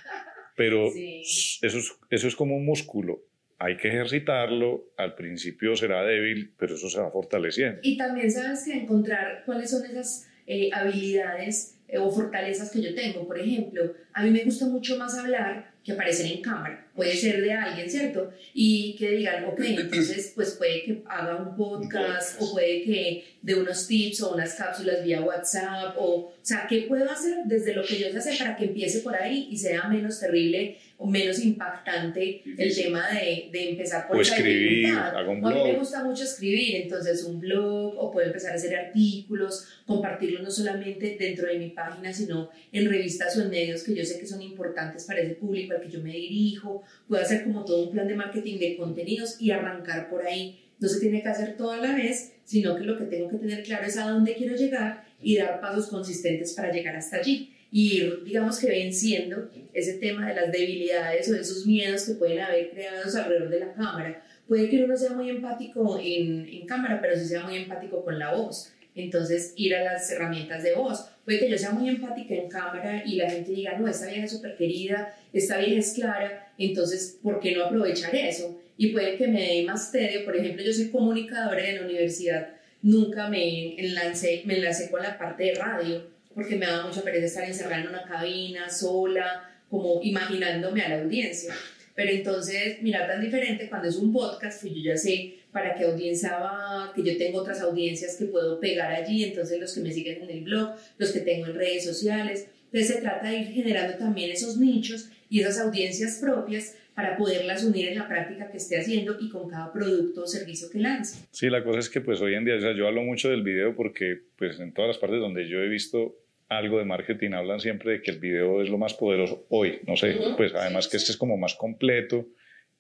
[0.56, 3.21] pero eso, es, eso es como un músculo.
[3.60, 7.80] Hay que ejercitarlo, al principio será débil, pero eso se va fortaleciendo.
[7.82, 12.93] Y también sabes que encontrar cuáles son esas eh, habilidades eh, o fortalezas que yo
[12.93, 13.25] tengo.
[13.25, 16.85] Por ejemplo, a mí me gusta mucho más hablar que aparecer en cámara.
[16.93, 18.29] Puede ser de alguien, ¿cierto?
[18.53, 23.55] Y que digan, ok, entonces pues puede que haga un podcast o puede que dé
[23.55, 27.83] unos tips o unas cápsulas vía WhatsApp o, o sea, ¿qué puedo hacer desde lo
[27.83, 31.39] que yo sé hacer para que empiece por ahí y sea menos terrible o menos
[31.39, 35.52] impactante el tema de, de empezar por o escribir, hago un blog.
[35.52, 39.68] A mí me gusta mucho escribir, entonces un blog o puedo empezar a hacer artículos,
[39.86, 44.04] compartirlos no solamente dentro de mi página, sino en revistas o en medios que yo
[44.04, 46.84] sé que son importantes para ese público al que yo me dirijo.
[47.08, 50.64] Puedo hacer como todo un plan de marketing de contenidos y arrancar por ahí.
[50.80, 53.38] No se tiene que hacer todo a la vez, sino que lo que tengo que
[53.38, 57.54] tener claro es a dónde quiero llegar y dar pasos consistentes para llegar hasta allí
[57.72, 62.13] y ir, digamos que venciendo ese tema de las debilidades o de esos miedos que
[62.13, 64.24] pueden haber creados alrededor de la cámara.
[64.47, 68.18] Puede que uno sea muy empático en, en cámara, pero sí sea muy empático con
[68.18, 68.72] la voz.
[68.95, 71.05] Entonces, ir a las herramientas de voz.
[71.24, 74.26] Puede que yo sea muy empática en cámara y la gente diga, no, esta vieja
[74.26, 78.59] es súper querida, esta vieja es clara, entonces, ¿por qué no aprovechar eso?
[78.78, 80.26] Y puede que me dé más tedio.
[80.26, 85.18] Por ejemplo, yo soy comunicadora de la universidad, nunca me enlancé, me enlacé con la
[85.18, 89.99] parte de radio porque me daba mucha pereza estar encerrada en una cabina, sola, como
[90.03, 91.51] imaginándome a la audiencia.
[91.95, 95.85] Pero entonces, mira, tan diferente cuando es un podcast, que yo ya sé para qué
[95.85, 99.91] audiencia va, que yo tengo otras audiencias que puedo pegar allí, entonces los que me
[99.91, 102.47] siguen en el blog, los que tengo en redes sociales.
[102.65, 107.63] Entonces se trata de ir generando también esos nichos y esas audiencias propias para poderlas
[107.63, 111.27] unir en la práctica que esté haciendo y con cada producto o servicio que lance.
[111.31, 113.41] Sí, la cosa es que pues hoy en día, o sea, yo hablo mucho del
[113.41, 117.60] video porque pues en todas las partes donde yo he visto algo de marketing hablan
[117.60, 120.98] siempre de que el video es lo más poderoso hoy, no sé, pues además que
[120.98, 122.28] este es como más completo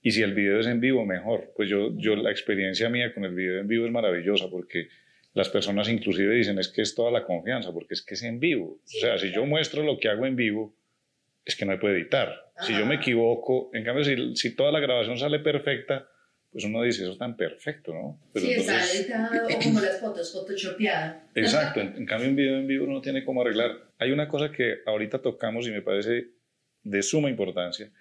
[0.01, 3.25] y si el video es en vivo mejor, pues yo, yo la experiencia mía con
[3.25, 4.87] el video en vivo es maravillosa porque
[5.33, 8.39] las personas inclusive dicen es que es toda la confianza porque es que es en
[8.39, 10.73] vivo, o sea, si yo muestro lo que hago en vivo
[11.43, 14.71] es que no me puede editar, si yo me equivoco, en cambio si, si toda
[14.71, 16.09] la grabación sale perfecta,
[16.51, 18.19] pues uno dice, eso es tan perfecto, ¿no?
[18.35, 21.29] sí, está editado o como las fotos, photoshopeada.
[21.35, 23.71] Exacto, en, cambio en video en vivo uno tiene como arreglar.
[23.99, 26.27] Hay una cosa que ahorita tocamos y me parece
[26.83, 27.91] de suma importancia,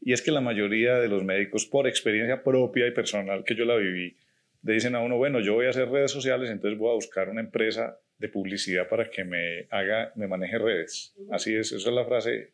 [0.00, 3.64] y es que la mayoría de los médicos, por experiencia propia y personal que yo
[3.64, 4.16] la viví,
[4.62, 7.28] le dicen a uno, bueno, yo voy a hacer redes sociales, entonces voy a buscar
[7.28, 11.14] una empresa de publicidad para que me haga, me maneje redes.
[11.30, 12.52] Así es, esa es la frase.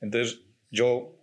[0.00, 1.21] Entonces, yo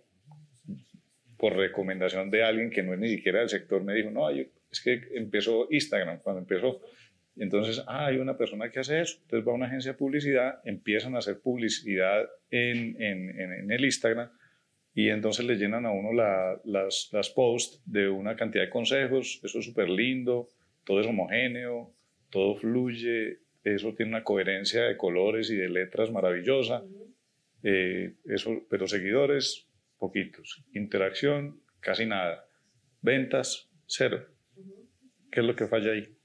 [1.40, 4.80] por recomendación de alguien que no es ni siquiera del sector, me dijo, no, es
[4.84, 6.80] que empezó Instagram, cuando empezó.
[7.36, 9.18] Entonces, ah, hay una persona que hace eso.
[9.22, 13.84] Entonces va a una agencia de publicidad, empiezan a hacer publicidad en, en, en el
[13.84, 14.30] Instagram
[14.94, 19.40] y entonces le llenan a uno las, las posts de una cantidad de consejos.
[19.42, 20.48] Eso es súper lindo,
[20.84, 21.94] todo es homogéneo,
[22.28, 26.82] todo fluye, eso tiene una coherencia de colores y de letras maravillosa.
[27.62, 29.69] Eh, eso, pero seguidores,
[30.00, 30.64] poquitos.
[30.72, 32.48] Interacción, casi nada.
[33.02, 34.26] Ventas, cero.
[35.30, 36.16] ¿Qué es lo que falla ahí?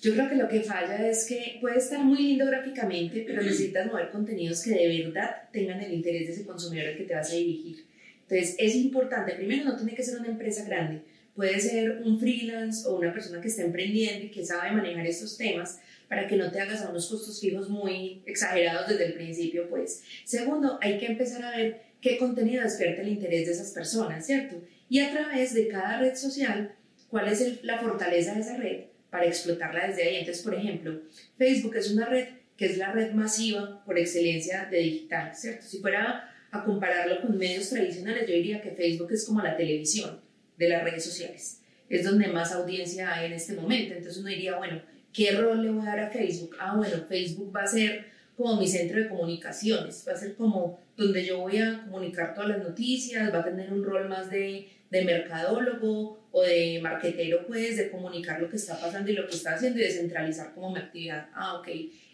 [0.00, 3.86] Yo creo que lo que falla es que puede estar muy lindo gráficamente, pero necesitas
[3.86, 7.32] mover contenidos que de verdad tengan el interés de ese consumidor al que te vas
[7.32, 7.86] a dirigir.
[8.22, 11.02] Entonces, es importante, primero, no tiene que ser una empresa grande,
[11.34, 15.36] puede ser un freelance o una persona que está emprendiendo y que sabe manejar estos
[15.36, 19.68] temas para que no te hagas a unos costos fijos muy exagerados desde el principio,
[19.68, 20.04] pues.
[20.24, 24.62] Segundo, hay que empezar a ver qué contenido despierta el interés de esas personas, ¿cierto?
[24.88, 26.74] Y a través de cada red social,
[27.08, 30.16] cuál es la fortaleza de esa red para explotarla desde ahí.
[30.16, 31.00] Entonces, por ejemplo,
[31.36, 35.66] Facebook es una red que es la red masiva por excelencia de digital, ¿cierto?
[35.66, 40.20] Si fuera a compararlo con medios tradicionales, yo diría que Facebook es como la televisión
[40.56, 41.60] de las redes sociales.
[41.88, 43.94] Es donde más audiencia hay en este momento.
[43.94, 44.80] Entonces uno diría, bueno,
[45.12, 46.56] ¿qué rol le voy a dar a Facebook?
[46.58, 50.78] Ah, bueno, Facebook va a ser como mi centro de comunicaciones, va a ser como
[50.96, 54.68] donde yo voy a comunicar todas las noticias, va a tener un rol más de,
[54.90, 59.34] de mercadólogo o de marquetero, pues, de comunicar lo que está pasando y lo que
[59.34, 61.28] está haciendo y de centralizar como mi actividad.
[61.34, 61.68] Ah, ok.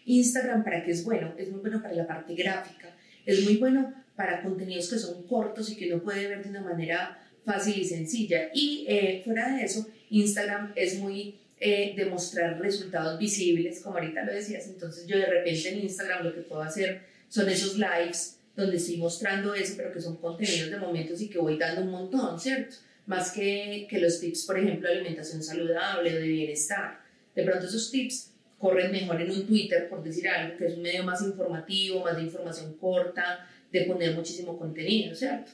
[0.05, 1.33] Instagram, ¿para qué es bueno?
[1.37, 5.71] Es muy bueno para la parte gráfica, es muy bueno para contenidos que son cortos
[5.71, 8.49] y que uno puede ver de una manera fácil y sencilla.
[8.53, 14.33] Y eh, fuera de eso, Instagram es muy eh, demostrar resultados visibles, como ahorita lo
[14.33, 18.77] decías, entonces yo de repente en Instagram lo que puedo hacer son esos lives donde
[18.77, 22.39] estoy mostrando eso, pero que son contenidos de momentos y que voy dando un montón,
[22.39, 22.75] ¿cierto?
[23.05, 26.99] Más que, que los tips, por ejemplo, de alimentación saludable o de bienestar.
[27.35, 30.83] De pronto esos tips corren mejor en un Twitter, por decir algo, que es un
[30.83, 35.51] medio más informativo, más de información corta, de poner muchísimo contenido, ¿cierto?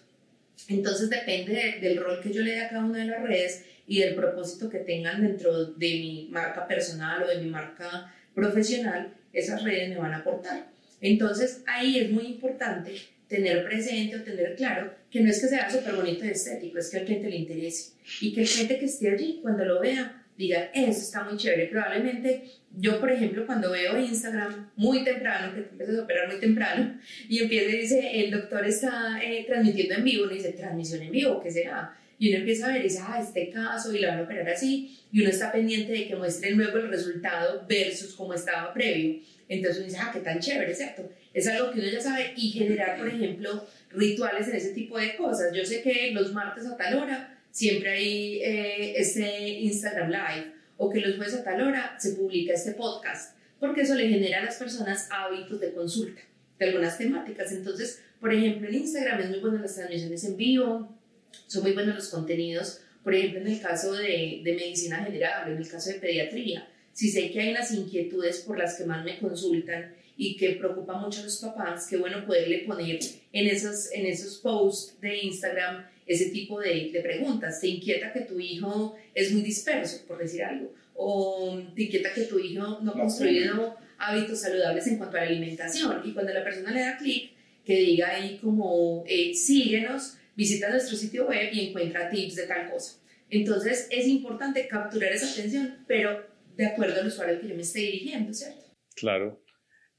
[0.68, 4.00] Entonces depende del rol que yo le dé a cada una de las redes y
[4.00, 9.64] del propósito que tengan dentro de mi marca personal o de mi marca profesional, esas
[9.64, 10.68] redes me van a aportar.
[11.02, 12.94] Entonces ahí es muy importante
[13.28, 16.90] tener presente o tener claro que no es que sea súper bonito y estético, es
[16.90, 20.20] que al cliente le interese y que el cliente que esté allí cuando lo vea
[20.40, 21.68] digan, eso está muy chévere.
[21.68, 22.44] Probablemente
[22.78, 26.98] yo, por ejemplo, cuando veo Instagram muy temprano, que empiezas a operar muy temprano,
[27.28, 31.12] y empieza y dice, el doctor está eh, transmitiendo en vivo, uno dice, transmisión en
[31.12, 31.94] vivo, ¿qué será?
[32.20, 35.00] Y uno empieza a ver dice, ah, este caso, y lo van a operar así,
[35.12, 39.22] y uno está pendiente de que muestren luego el resultado versus cómo estaba previo.
[39.48, 41.10] Entonces uno dice, ah, qué tan chévere, ¿cierto?
[41.34, 45.16] Es algo que uno ya sabe y generar, por ejemplo, rituales en ese tipo de
[45.16, 45.56] cosas.
[45.56, 50.90] Yo sé que los martes a tal hora siempre hay eh, este Instagram Live o
[50.90, 54.46] que los jueves a tal hora se publica este podcast, porque eso le genera a
[54.46, 56.22] las personas hábitos de consulta
[56.60, 57.52] de algunas temáticas.
[57.54, 60.99] Entonces, por ejemplo, en Instagram es muy bueno las transmisiones en vivo,
[61.48, 65.58] son muy buenos los contenidos, por ejemplo, en el caso de, de medicina general, en
[65.58, 69.20] el caso de pediatría, si sé que hay unas inquietudes por las que más me
[69.20, 73.00] consultan y que preocupa mucho a los papás, qué bueno poderle poner
[73.32, 77.62] en esos, en esos posts de Instagram ese tipo de, de, preguntas.
[77.62, 80.74] ¿Te inquieta que tu hijo es muy disperso, por decir algo?
[80.96, 85.28] ¿O te inquieta que tu hijo no ha construido hábitos saludables en cuanto a la
[85.28, 86.02] alimentación?
[86.04, 87.32] Y cuando la persona le da clic,
[87.64, 92.72] que diga ahí como, eh, síguenos, visita nuestro sitio web y encuentra tips de tal
[92.72, 93.02] cosa.
[93.30, 96.26] Entonces es importante capturar esa atención, pero
[96.56, 98.64] de acuerdo al usuario al que yo me esté dirigiendo, ¿cierto?
[98.96, 99.44] Claro.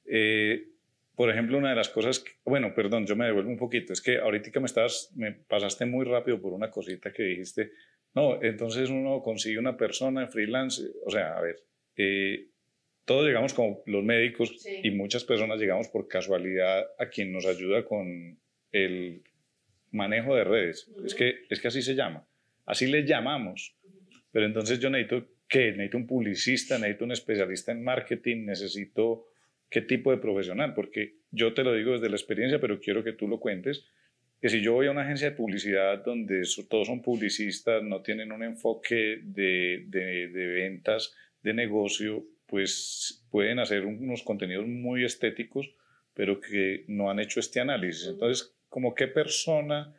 [0.06, 0.68] Eh,
[1.14, 4.16] por ejemplo, una de las cosas, bueno, perdón, yo me devuelvo un poquito, es que
[4.16, 7.72] ahorita me, estás, me pasaste muy rápido por una cosita que dijiste,
[8.14, 11.56] no, entonces uno consigue una persona en freelance, o sea, a ver,
[11.96, 12.48] eh,
[13.04, 17.84] todos llegamos como los médicos y muchas personas llegamos por casualidad a quien nos ayuda
[17.84, 18.40] con
[18.72, 19.22] el
[19.90, 22.26] manejo de redes, es, que, es que así se llama,
[22.66, 23.76] así le llamamos,
[24.32, 29.26] pero entonces yo necesito que necesito un publicista, necesito un especialista en marketing, necesito
[29.68, 33.12] qué tipo de profesional, porque yo te lo digo desde la experiencia, pero quiero que
[33.12, 33.84] tú lo cuentes,
[34.40, 38.32] que si yo voy a una agencia de publicidad donde todos son publicistas, no tienen
[38.32, 45.72] un enfoque de, de, de ventas, de negocio, pues pueden hacer unos contenidos muy estéticos,
[46.14, 48.08] pero que no han hecho este análisis.
[48.08, 49.94] Entonces, como qué persona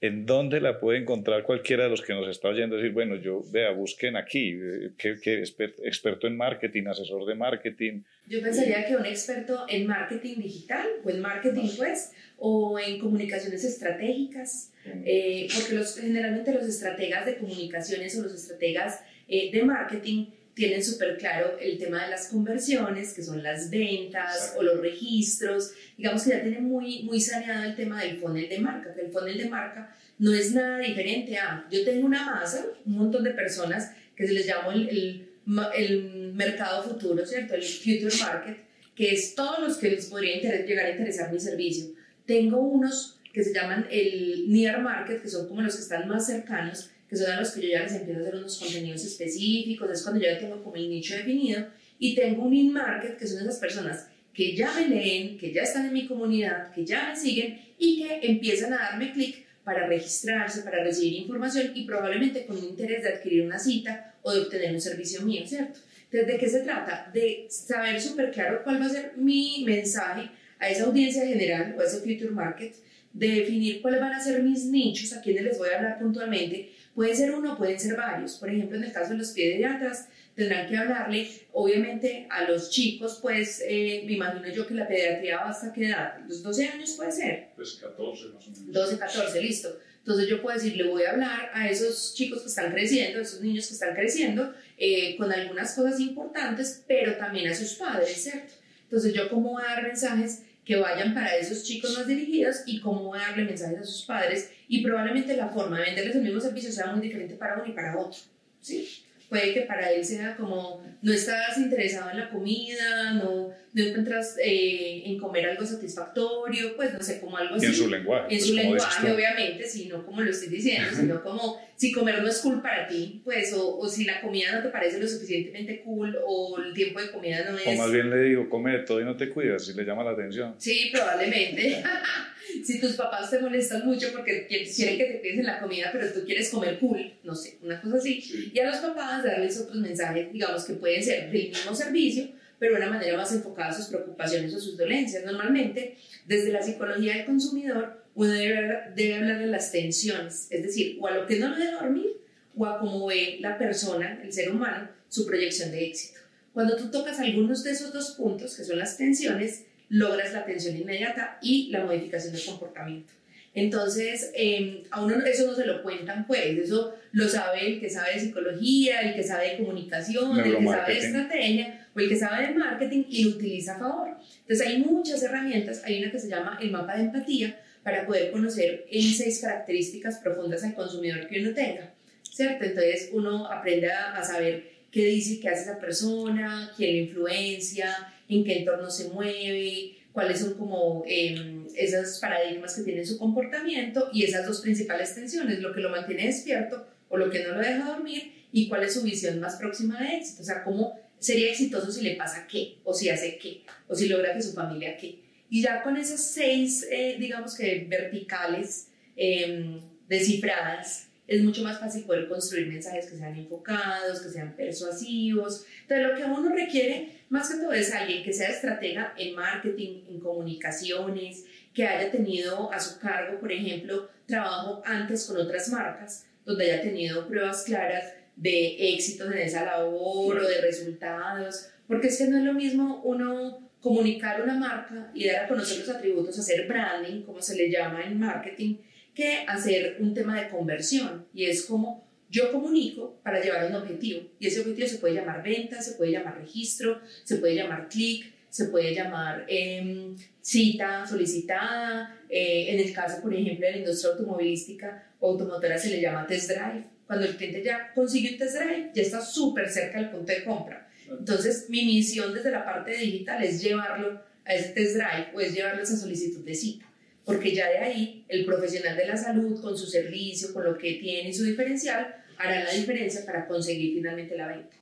[0.00, 2.76] ¿En dónde la puede encontrar cualquiera de los que nos está oyendo?
[2.76, 8.02] Decir, bueno, yo, vea, busquen aquí, eh, ¿qué, experto en marketing, asesor de marketing?
[8.26, 13.62] Yo pensaría que un experto en marketing digital o en marketing, pues, o en comunicaciones
[13.64, 14.72] estratégicas,
[15.04, 20.26] eh, porque los, generalmente los estrategas de comunicaciones o los estrategas eh, de marketing
[20.58, 25.70] tienen súper claro el tema de las conversiones, que son las ventas o los registros.
[25.96, 29.12] Digamos que ya tienen muy, muy saneado el tema del funnel de marca, que el
[29.12, 33.30] funnel de marca no es nada diferente a, yo tengo una masa, un montón de
[33.30, 35.28] personas que se les llama el, el,
[35.76, 37.54] el mercado futuro, ¿cierto?
[37.54, 38.56] El future market,
[38.96, 41.94] que es todos los que les podría llegar a interesar mi servicio.
[42.26, 46.26] Tengo unos que se llaman el near market, que son como los que están más
[46.26, 49.90] cercanos, que son a los que yo ya les empiezo a hacer unos contenidos específicos,
[49.90, 51.66] es cuando yo ya tengo como el nicho definido,
[51.98, 55.86] y tengo un in-market, que son esas personas que ya me leen, que ya están
[55.86, 60.62] en mi comunidad, que ya me siguen y que empiezan a darme clic para registrarse,
[60.62, 64.72] para recibir información y probablemente con un interés de adquirir una cita o de obtener
[64.72, 65.80] un servicio mío, ¿cierto?
[66.04, 67.10] Entonces, ¿de qué se trata?
[67.12, 71.80] De saber súper claro cuál va a ser mi mensaje a esa audiencia general o
[71.80, 72.74] a ese future market,
[73.12, 76.72] de definir cuáles van a ser mis nichos, a quienes les voy a hablar puntualmente,
[76.98, 78.34] Puede ser uno, pueden ser varios.
[78.38, 83.20] Por ejemplo, en el caso de los pediatras, tendrán que hablarle, obviamente, a los chicos,
[83.22, 86.94] pues eh, me imagino yo que la pediatría va hasta qué edad, los 12 años
[86.96, 87.50] puede ser.
[87.54, 88.72] Pues 14 más o menos.
[88.72, 89.78] 12, 14, listo.
[89.98, 93.22] Entonces yo puedo decir, le voy a hablar a esos chicos que están creciendo, a
[93.22, 98.24] esos niños que están creciendo, eh, con algunas cosas importantes, pero también a sus padres,
[98.24, 98.54] ¿cierto?
[98.82, 102.78] Entonces yo cómo voy a dar mensajes que vayan para esos chicos más dirigidos y
[102.78, 106.70] cómo darle mensajes a sus padres y probablemente la forma de venderles el mismo servicio
[106.70, 108.20] sea muy diferente para uno y para otro.
[108.60, 108.86] ¿sí?
[109.30, 113.48] Puede que para él sea como, no estás interesado en la comida, no,
[113.78, 117.66] no encuentras eh, en comer algo satisfactorio, pues no sé, como algo así.
[117.66, 118.24] en su lenguaje.
[118.24, 122.28] En pues, su lenguaje, obviamente, sino como lo estoy diciendo, sino como si comer no
[122.28, 125.82] es cool para ti, pues, o, o, si la comida no te parece lo suficientemente
[125.82, 127.66] cool, o el tiempo de comida no es...
[127.66, 130.02] O más bien le digo, come de todo y no te cuidas, si le llama
[130.02, 130.56] la atención.
[130.58, 131.82] Sí, probablemente.
[132.64, 136.24] si tus papás te molestan mucho porque quieren que te piensen la comida, pero tú
[136.24, 138.50] quieres comer cool, no sé, una cosa así.
[138.52, 142.74] Y a los papás darles otros mensajes, digamos que pueden ser del mismo servicio, pero
[142.74, 145.24] de una manera más enfocada a sus preocupaciones o sus dolencias.
[145.24, 145.96] Normalmente,
[146.26, 151.06] desde la psicología del consumidor, uno debe, debe hablar de las tensiones, es decir, o
[151.06, 152.16] a lo que no lo deja dormir,
[152.56, 156.18] o a cómo ve la persona, el ser humano, su proyección de éxito.
[156.52, 160.76] Cuando tú tocas algunos de esos dos puntos, que son las tensiones, logras la atención
[160.76, 163.12] inmediata y la modificación del comportamiento.
[163.54, 167.88] Entonces, em, a uno eso no se lo cuentan, pues, eso lo sabe el que
[167.88, 172.08] sabe de psicología, el que sabe de comunicación, el que sabe de estrategia o el
[172.08, 174.08] que sabe de marketing y lo utiliza a favor.
[174.40, 178.30] Entonces, hay muchas herramientas, hay una que se llama el mapa de empatía para poder
[178.30, 181.92] conocer en seis características profundas al consumidor que uno tenga,
[182.22, 182.64] ¿cierto?
[182.64, 187.94] Entonces, uno aprende a, saber qué dice, qué hace esa persona, quién le influencia,
[188.28, 194.08] en qué entorno se mueve, cuáles son como eh, esos paradigmas que tiene su comportamiento
[194.12, 197.60] y esas dos principales tensiones, lo que lo mantiene despierto o lo que no lo
[197.60, 201.50] deja dormir y cuál es su visión más próxima de éxito, o sea, cómo sería
[201.50, 204.96] exitoso si le pasa qué, o si hace qué, o si logra que su familia
[204.96, 205.20] qué.
[205.50, 212.04] Y ya con esas seis, eh, digamos que verticales em, descifradas, es mucho más fácil
[212.04, 215.66] poder construir mensajes que sean enfocados, que sean persuasivos.
[215.82, 220.04] Entonces, lo que uno requiere más que todo es alguien que sea estratega en marketing,
[220.08, 221.44] en comunicaciones,
[221.74, 226.82] que haya tenido a su cargo, por ejemplo, trabajo antes con otras marcas, donde haya
[226.82, 232.38] tenido pruebas claras de éxitos en esa labor o de resultados, porque es que no
[232.38, 237.22] es lo mismo uno comunicar una marca y dar a conocer los atributos, hacer branding,
[237.22, 238.76] como se le llama en marketing,
[239.14, 241.26] que hacer un tema de conversión.
[241.34, 244.22] Y es como yo comunico para llevar un objetivo.
[244.38, 248.32] Y ese objetivo se puede llamar venta, se puede llamar registro, se puede llamar clic,
[248.50, 254.12] se puede llamar em, cita solicitada, eh, en el caso por ejemplo de la industria
[254.12, 258.56] automovilística o automotora se le llama test drive, cuando el cliente ya consigue un test
[258.56, 260.88] drive ya está súper cerca del punto de compra.
[261.10, 265.52] Entonces mi misión desde la parte digital es llevarlo a ese test drive o es
[265.52, 266.88] llevarlo a esa solicitud de cita
[267.28, 270.94] porque ya de ahí el profesional de la salud con su servicio, con lo que
[270.94, 274.74] tiene y su diferencial, hará la diferencia para conseguir finalmente la venta.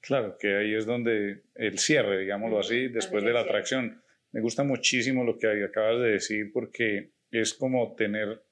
[0.00, 4.02] Claro, que ahí es donde el cierre, digámoslo así, después de la atracción.
[4.32, 8.42] Me gusta muchísimo lo que acabas de decir porque es como tener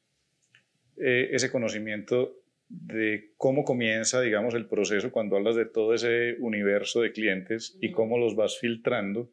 [0.96, 2.39] eh, ese conocimiento
[2.70, 7.90] de cómo comienza, digamos, el proceso cuando hablas de todo ese universo de clientes y
[7.90, 9.28] cómo los vas filtrando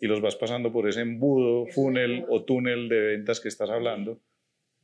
[0.00, 4.20] y los vas pasando por ese embudo, funnel o túnel de ventas que estás hablando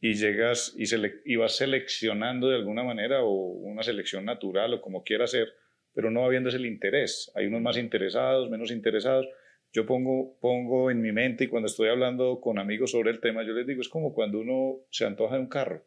[0.00, 0.84] y llegas y,
[1.24, 5.48] y vas seleccionando de alguna manera o una selección natural o como quiera ser,
[5.92, 7.32] pero no habiendo ese interés.
[7.34, 9.26] Hay unos más interesados, menos interesados.
[9.72, 13.42] Yo pongo, pongo en mi mente y cuando estoy hablando con amigos sobre el tema,
[13.42, 15.84] yo les digo, es como cuando uno se antoja de un carro.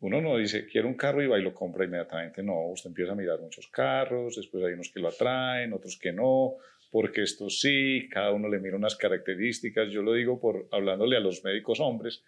[0.00, 2.42] Uno no dice, quiero un carro y va y lo compra inmediatamente.
[2.42, 6.12] No, usted empieza a mirar muchos carros, después hay unos que lo atraen, otros que
[6.12, 6.56] no,
[6.90, 9.90] porque esto sí, cada uno le mira unas características.
[9.90, 12.24] Yo lo digo por hablándole a los médicos hombres,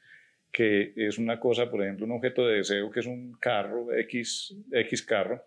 [0.53, 4.55] que es una cosa, por ejemplo, un objeto de deseo que es un carro, X,
[4.71, 5.43] X carro,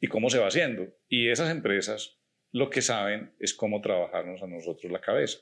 [0.00, 0.86] y cómo se va haciendo.
[1.08, 2.16] Y esas empresas
[2.52, 5.38] lo que saben es cómo trabajarnos a nosotros la cabeza.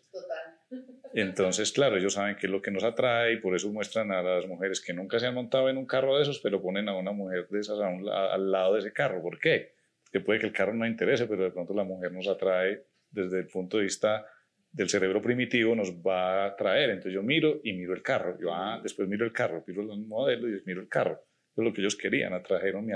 [1.14, 4.22] Entonces, claro, ellos saben qué es lo que nos atrae y por eso muestran a
[4.22, 6.96] las mujeres que nunca se han montado en un carro de esos, pero ponen a
[6.96, 9.22] una mujer de esas al lado de ese carro.
[9.22, 9.78] ¿Por qué?
[10.10, 13.40] que puede que el carro no interese, pero de pronto la mujer nos atrae desde
[13.40, 14.26] el punto de vista
[14.70, 16.90] del cerebro primitivo, nos va a atraer.
[16.90, 18.38] Entonces yo miro y miro el carro.
[18.40, 21.24] Yo, ah, después miro el carro, miro el modelo y miro el carro.
[21.52, 22.92] Eso es lo que ellos querían, atrajeron mi,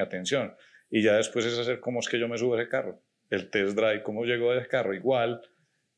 [0.00, 0.54] atención.
[0.90, 3.02] Y ya después es hacer cómo es que yo me subo a ese carro.
[3.30, 4.94] El test drive, cómo llego a ese carro.
[4.94, 5.40] Igual,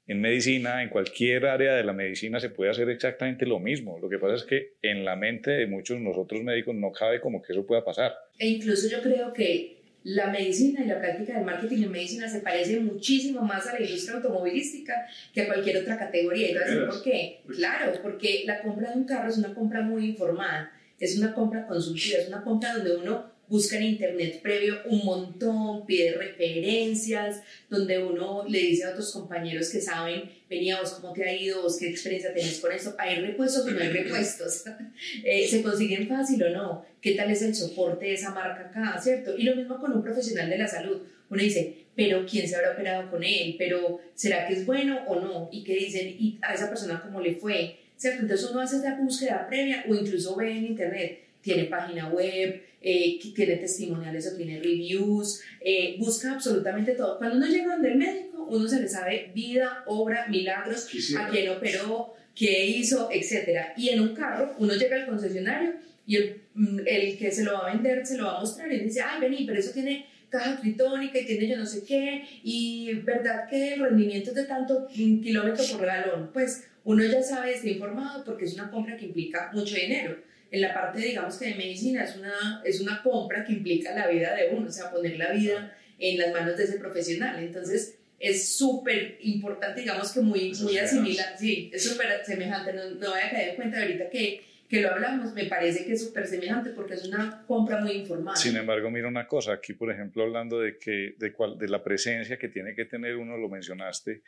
[0.07, 3.99] en medicina, en cualquier área de la medicina se puede hacer exactamente lo mismo.
[3.99, 7.21] Lo que pasa es que en la mente de muchos de nosotros médicos no cabe
[7.21, 8.15] como que eso pueda pasar.
[8.39, 9.75] E incluso yo creo que
[10.05, 13.81] la medicina y la práctica del marketing en medicina se parece muchísimo más a la
[13.81, 16.51] industria automovilística que a cualquier otra categoría.
[16.51, 17.41] ¿Y decir por qué?
[17.49, 21.67] Claro, porque la compra de un carro es una compra muy informada, es una compra
[21.67, 28.03] consultiva, es una compra donde uno busca en internet previo un montón, pide referencias, donde
[28.03, 31.77] uno le dice a otros compañeros que saben, venía vos cómo te ha ido, vos
[31.79, 34.65] qué experiencia tenés con eso, hay repuestos o no hay repuestos,
[35.25, 39.01] eh, se consiguen fácil o no, qué tal es el soporte de esa marca acá,
[39.01, 39.37] ¿cierto?
[39.37, 42.73] Y lo mismo con un profesional de la salud, uno dice, pero ¿quién se habrá
[42.73, 43.55] operado con él?
[43.59, 45.49] ¿Pero será que es bueno o no?
[45.53, 46.09] ¿Y qué dicen?
[46.09, 47.77] ¿Y a esa persona cómo le fue?
[47.97, 48.23] ¿Cierto?
[48.23, 53.19] Entonces uno hace esa búsqueda previa o incluso ve en internet, tiene página web, eh,
[53.35, 57.17] tiene testimoniales o tiene reviews, eh, busca absolutamente todo.
[57.17, 61.49] Cuando uno llega donde el médico, uno se le sabe vida, obra, milagros, a quién
[61.49, 63.73] operó, qué hizo, etc.
[63.79, 65.73] Y en un carro, uno llega al concesionario
[66.07, 68.71] y el, mm, el, que se lo va a vender se lo va a mostrar
[68.71, 72.23] y dice, ay, vení, pero eso tiene caja tritónica y tiene yo no sé qué,
[72.43, 77.55] y verdad que el rendimiento es de tanto kilómetro por galón, pues uno ya sabe,
[77.55, 80.19] está informado porque es una compra que implica mucho dinero
[80.55, 84.07] en la parte, digamos que de medicina, es una, es una compra que implica la
[84.07, 87.43] vida de uno, o sea, poner la vida en las manos de ese profesional.
[87.43, 93.11] Entonces, es súper importante, digamos que muy, muy asimilable, sí, es súper semejante, no, no
[93.11, 96.27] voy a caer en cuenta ahorita que, que lo hablamos, me parece que es súper
[96.27, 98.37] semejante porque es una compra muy informal.
[98.37, 101.83] Sin embargo, mira una cosa, aquí por ejemplo hablando de, que, de, cual, de la
[101.83, 104.23] presencia que tiene que tener uno, lo mencionaste,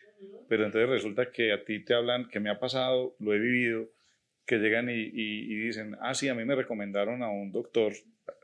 [0.48, 3.92] pero entonces resulta que a ti te hablan, que me ha pasado, lo he vivido,
[4.46, 7.92] que llegan y, y, y dicen, ah, sí, a mí me recomendaron a un doctor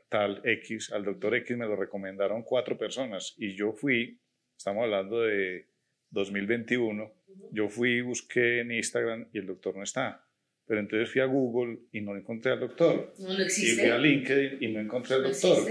[0.09, 4.21] tal X, al doctor X me lo recomendaron cuatro personas y yo fui,
[4.55, 5.69] estamos hablando de
[6.11, 7.11] 2021,
[7.51, 10.23] yo fui, busqué en Instagram y el doctor no está.
[10.65, 13.13] Pero entonces fui a Google y no encontré al doctor.
[13.17, 13.73] No, existe.
[13.73, 15.67] Y fui a LinkedIn y no encontré al doctor.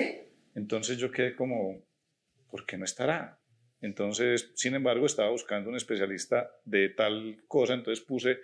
[0.57, 1.87] Entonces yo quedé como,
[2.51, 3.41] ¿por qué no estará?
[3.81, 8.39] Entonces, sin embargo, estaba buscando un especialista de tal cosa, entonces puse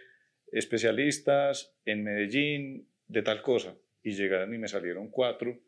[0.52, 5.58] especialistas en Medellín de tal cosa y llegaron y me salieron cuatro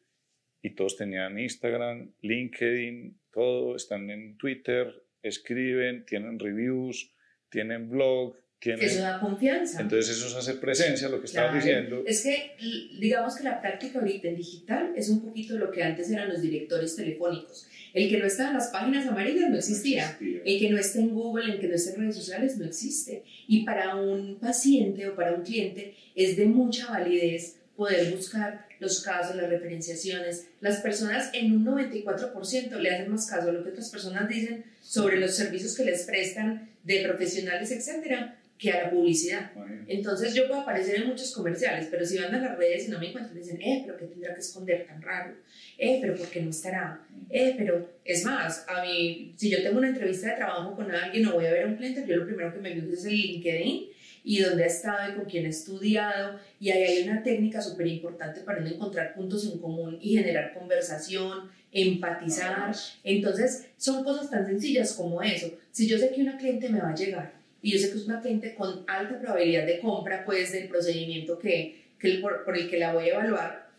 [0.63, 7.15] y todos tenían Instagram, LinkedIn, todo, están en Twitter, escriben, tienen reviews,
[7.49, 8.37] tienen blog.
[8.63, 9.81] Eso da confianza.
[9.81, 12.03] Entonces eso es hacer presencia, lo que estabas diciendo.
[12.07, 12.57] Es que
[12.99, 16.43] digamos que la práctica ahorita en digital es un poquito lo que antes eran los
[16.43, 17.67] directores telefónicos.
[17.95, 20.19] El que no está en las páginas amarillas no existía.
[20.21, 23.25] El que no está en Google, el que no está en redes sociales no existe.
[23.49, 29.03] Y para un paciente o para un cliente es de mucha validez poder buscar los
[29.03, 30.49] casos, las referenciaciones.
[30.61, 34.65] Las personas en un 94% le hacen más caso a lo que otras personas dicen
[34.83, 39.53] sobre los servicios que les prestan de profesionales, etcétera, que a la publicidad.
[39.89, 42.99] Entonces yo puedo aparecer en muchos comerciales, pero si van a las redes y no
[42.99, 45.35] me encuentran, dicen, eh, pero ¿qué tendrá que esconder tan raro?
[45.79, 47.01] Eh, pero ¿por qué no estará?
[47.31, 51.27] Eh, pero es más, a mí, si yo tengo una entrevista de trabajo con alguien
[51.27, 53.15] o voy a ver a un cliente, yo lo primero que me fijo es el
[53.15, 53.89] LinkedIn
[54.25, 56.39] y dónde ha estado y con quién ha estudiado.
[56.61, 61.51] Y ahí hay una técnica súper importante para encontrar puntos en común y generar conversación,
[61.73, 62.77] empatizar.
[63.05, 65.51] Entonces, son cosas tan sencillas como eso.
[65.71, 68.07] Si yo sé que una cliente me va a llegar y yo sé que es
[68.07, 72.69] una cliente con alta probabilidad de compra, pues del procedimiento que, que por, por el
[72.71, 73.71] que la voy a evaluar,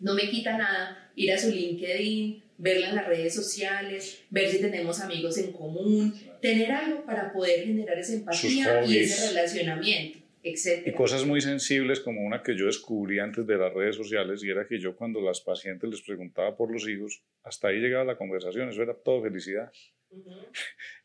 [0.00, 4.60] no me quita nada ir a su LinkedIn, verla en las redes sociales, ver si
[4.60, 10.18] tenemos amigos en común, tener algo para poder generar esa empatía y ese relacionamiento.
[10.42, 10.86] etc.
[10.86, 14.50] Y cosas muy sensibles como una que yo descubrí antes de las redes sociales y
[14.50, 18.16] era que yo cuando las pacientes les preguntaba por los hijos, hasta ahí llegaba la
[18.16, 19.72] conversación, eso era todo felicidad.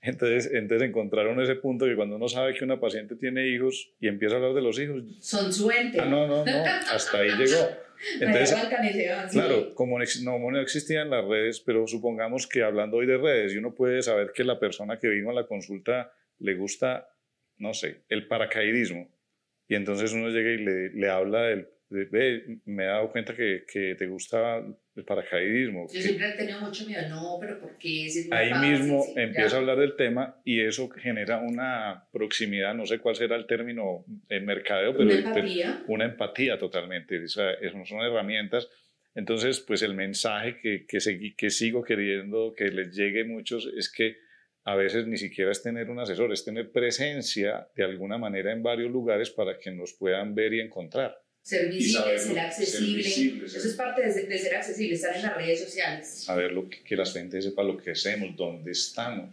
[0.02, 4.08] Entonces, entonces encontraron ese punto que cuando uno sabe que una paciente tiene hijos y
[4.08, 5.04] empieza a hablar de los hijos...
[5.20, 6.00] Son suerte.
[6.00, 7.68] Ah, no, no, no, hasta ahí llegó.
[8.22, 8.56] Entonces,
[9.32, 13.58] claro, como no, no existían las redes, pero supongamos que hablando hoy de redes, y
[13.58, 17.10] uno puede saber que la persona que vino a la consulta le gusta,
[17.58, 19.10] no sé, el paracaidismo,
[19.68, 23.64] y entonces uno llega y le, le habla del ve, me he dado cuenta que,
[23.72, 24.58] que, te gusta
[24.96, 25.88] el paracaidismo.
[25.94, 28.08] Yo siempre he tenido mucho miedo, no, pero ¿por qué?
[28.32, 33.16] Ahí mismo empieza a hablar del tema y eso genera una proximidad, no sé cuál
[33.16, 35.10] será el término en mercadeo, pero...
[35.10, 35.84] Una empatía.
[35.88, 37.54] Una empatía totalmente, o sea,
[37.86, 38.70] son herramientas.
[39.16, 41.00] Entonces, pues el mensaje que, que,
[41.36, 44.18] que sigo queriendo que les llegue a muchos es que
[44.64, 48.62] a veces ni siquiera es tener un asesor, es tener presencia de alguna manera en
[48.62, 51.18] varios lugares para que nos puedan ver y encontrar
[51.48, 53.00] ser visible, ser accesible.
[53.46, 56.06] Eso es parte de, ser accesible, estar en las redes sociales.
[56.06, 59.30] Saber lo que, que la gente sepa lo que hacemos, dónde estamos.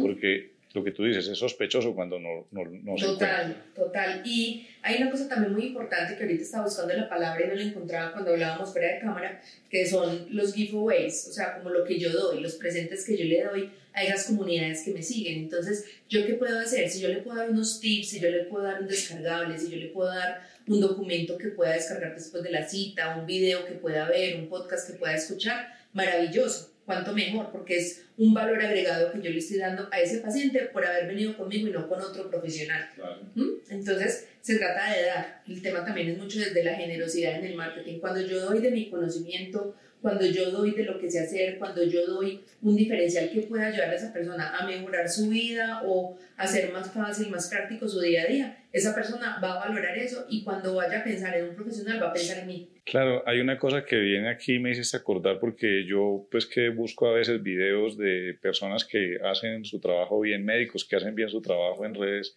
[0.00, 4.22] Porque lo que tú dices es sospechoso cuando no, no, no Total, total.
[4.24, 7.54] Y hay una cosa también muy importante que ahorita estaba buscando la palabra y no
[7.54, 11.84] la encontraba cuando hablábamos fuera de cámara, que son los giveaways, o sea, como lo
[11.84, 15.38] que yo doy, los presentes que yo le doy a esas comunidades que me siguen.
[15.38, 16.88] Entonces, ¿yo qué puedo hacer?
[16.90, 19.70] Si yo le puedo dar unos tips, si yo le puedo dar un descargable, si
[19.70, 23.64] yo le puedo dar un documento que pueda descargar después de la cita, un video
[23.64, 28.62] que pueda ver, un podcast que pueda escuchar, maravilloso, cuanto mejor, porque es un valor
[28.62, 31.88] agregado que yo le estoy dando a ese paciente por haber venido conmigo y no
[31.88, 32.90] con otro profesional.
[33.34, 33.48] ¿Mm?
[33.70, 35.42] Entonces, se trata de dar.
[35.48, 37.98] El tema también es mucho desde la generosidad en el marketing.
[37.98, 39.74] Cuando yo doy de mi conocimiento,
[40.06, 43.66] cuando yo doy de lo que sé hacer, cuando yo doy un diferencial que pueda
[43.66, 48.00] ayudar a esa persona a mejorar su vida o hacer más fácil, más práctico su
[48.00, 51.48] día a día, esa persona va a valorar eso y cuando vaya a pensar en
[51.48, 52.70] un profesional va a pensar en mí.
[52.84, 57.08] Claro, hay una cosa que viene aquí me hiciste acordar porque yo pues que busco
[57.08, 61.42] a veces videos de personas que hacen su trabajo bien, médicos que hacen bien su
[61.42, 62.36] trabajo en redes,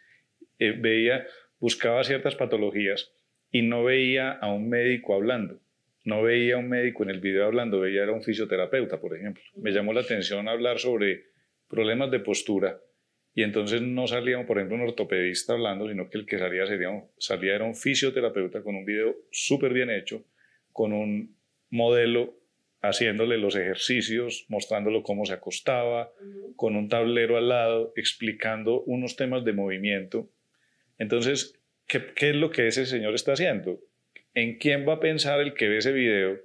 [0.57, 1.27] eh, veía,
[1.59, 3.11] buscaba ciertas patologías
[3.51, 5.61] y no veía a un médico hablando
[6.03, 9.43] no veía a un médico en el video hablando, veía era un fisioterapeuta, por ejemplo.
[9.55, 11.25] Me llamó la atención hablar sobre
[11.67, 12.79] problemas de postura
[13.33, 16.89] y entonces no salía, por ejemplo, un ortopedista hablando, sino que el que salía, sería
[17.17, 20.25] salía era un fisioterapeuta con un video súper bien hecho,
[20.71, 21.35] con un
[21.69, 22.39] modelo
[22.81, 26.11] haciéndole los ejercicios, mostrándolo cómo se acostaba,
[26.55, 30.29] con un tablero al lado, explicando unos temas de movimiento.
[30.97, 33.79] Entonces, ¿qué, ¿qué, es lo que ese señor está haciendo?
[34.33, 36.39] ¿En quién va a pensar el que ve ese video?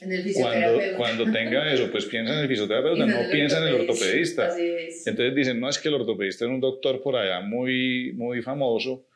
[0.00, 3.80] En el cuando, cuando tenga eso, pues piensa en el fisioterapeuta, no, piensa en el
[3.80, 4.50] ortopedista.
[4.56, 9.06] Entonces dicen, no es que el ortopedista es un doctor por allá muy, muy famoso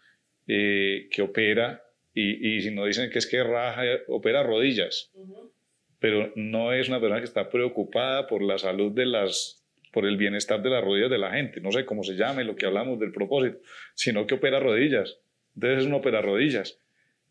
[0.46, 5.10] eh, que opera y, y, si no dicen que es que raja, opera rodillas.
[5.98, 9.62] Pero no es una persona que está preocupada por la salud de las
[9.92, 12.54] por el bienestar de las rodillas de la gente, no sé cómo se llame, lo
[12.54, 13.60] que hablamos del propósito,
[13.94, 15.16] sino que opera rodillas.
[15.54, 16.78] Entonces es un opera rodillas.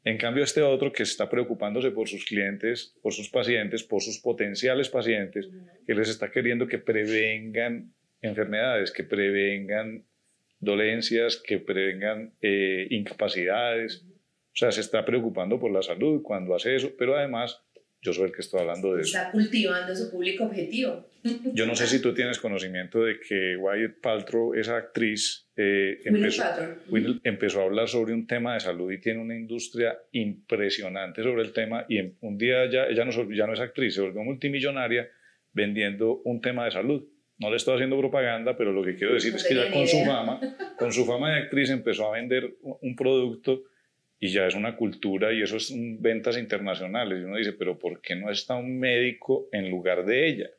[0.05, 4.19] En cambio, este otro que está preocupándose por sus clientes, por sus pacientes, por sus
[4.19, 5.49] potenciales pacientes,
[5.87, 7.91] que les está queriendo que prevengan
[8.21, 10.05] enfermedades, que prevengan
[10.59, 14.05] dolencias, que prevengan eh, incapacidades.
[14.05, 17.64] O sea, se está preocupando por la salud cuando hace eso, pero además
[18.05, 19.17] yo soy el que estoy hablando de eso.
[19.17, 21.03] Está cultivando su público objetivo.
[21.53, 26.43] Yo no sé si tú tienes conocimiento de que Wyatt Paltrow, esa actriz, eh, empezó,
[27.23, 31.51] empezó, a hablar sobre un tema de salud y tiene una industria impresionante sobre el
[31.51, 35.09] tema y un día ya, ella no, ya no es actriz, se volvió multimillonaria
[35.51, 37.03] vendiendo un tema de salud.
[37.39, 40.05] No le estoy haciendo propaganda, pero lo que quiero decir es que ya con su
[40.05, 40.39] fama,
[40.77, 43.63] con su fama de actriz empezó a vender un producto
[44.19, 47.19] y ya es una cultura y eso es ventas internacionales.
[47.19, 50.49] Y uno dice, pero ¿por qué no está un médico en lugar de ella?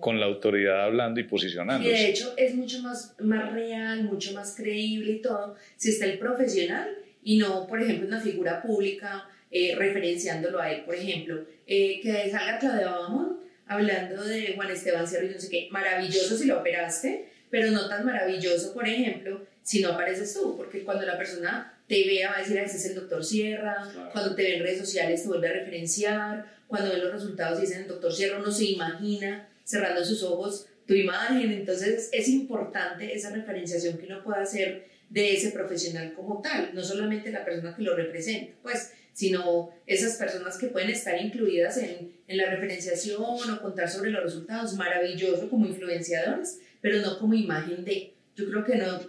[0.00, 1.86] Con la autoridad hablando y posicionando.
[1.86, 6.06] Y de hecho es mucho más, más real, mucho más creíble y todo, si está
[6.06, 6.88] el profesional
[7.22, 12.30] y no, por ejemplo, una figura pública eh, referenciándolo a él, por ejemplo, eh, que
[12.30, 16.60] salga Claudia Bamón hablando de Juan Esteban Cerro y no sé qué, maravilloso si lo
[16.60, 21.75] operaste, pero no tan maravilloso, por ejemplo, si no apareces tú, porque cuando la persona
[21.88, 23.76] te vea, va a decir, ah, ese es el doctor Sierra,
[24.12, 27.62] cuando te ve en redes sociales te vuelve a referenciar, cuando ve los resultados y
[27.62, 33.14] dicen el doctor Sierra, uno se imagina cerrando sus ojos tu imagen, entonces es importante
[33.14, 37.74] esa referenciación que uno pueda hacer de ese profesional como tal, no solamente la persona
[37.74, 43.22] que lo representa, pues, sino esas personas que pueden estar incluidas en, en la referenciación
[43.22, 48.64] o contar sobre los resultados, maravilloso como influenciadores, pero no como imagen de, yo creo
[48.64, 49.00] que no,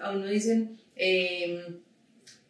[0.00, 1.80] a uno dicen, eh,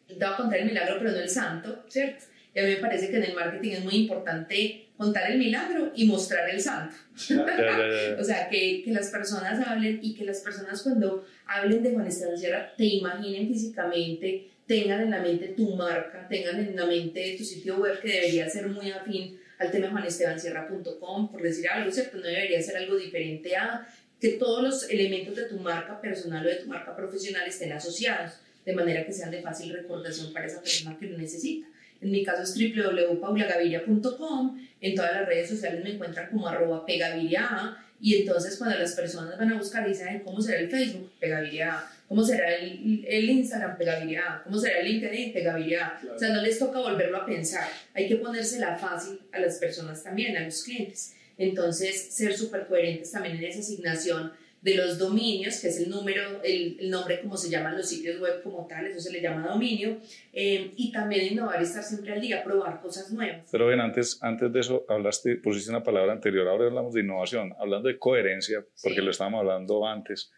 [0.07, 2.24] te voy a contar el milagro, pero no el santo, ¿cierto?
[2.54, 5.92] Y a mí me parece que en el marketing es muy importante contar el milagro
[5.94, 6.96] y mostrar el santo.
[8.18, 12.07] o sea, que, que, las personas hablen y que las personas cuando hablen de Juan
[12.07, 17.34] Esteban Sierra te imaginen físicamente, tengan en la mente tu marca, tengan en la mente
[17.36, 22.16] tu sitio web que debería ser muy afín al tema juanestebansierra.com, por decir algo, ¿cierto?
[22.16, 23.86] No debería ser algo diferente a
[24.18, 28.40] que todos los elementos de tu marca personal o de tu marca profesional estén asociados
[28.67, 31.69] de manera que sean de fácil recordación para esa persona que lo necesita.
[32.01, 37.79] En mi caso es www.paulagaviria.com, en todas las redes sociales me encuentran como arroba pegaviria
[37.99, 41.83] y entonces cuando las personas van a buscar y dicen cómo será el Facebook, pegaviria
[42.09, 46.59] cómo será el, el Instagram, pegaviria cómo será el LinkedIn, pegaviria o sea, no les
[46.59, 51.14] toca volverlo a pensar, hay que ponérsela fácil a las personas también, a los clientes.
[51.39, 54.33] Entonces, ser súper coherentes también en esa asignación
[54.67, 58.43] de los dominios, que es el número, el, nombre como se llaman los sitios web
[58.43, 59.99] como tal, eso se le llama dominio,
[60.33, 63.49] eh, y también innovar y estar siempre al día, probar cosas nuevas.
[63.53, 67.55] Pero bien, antes, antes de eso hablaste, pusiste una palabra anterior, ahora hablamos de innovación,
[67.61, 70.33] hablando de coherencia, porque lo estábamos hablando antes,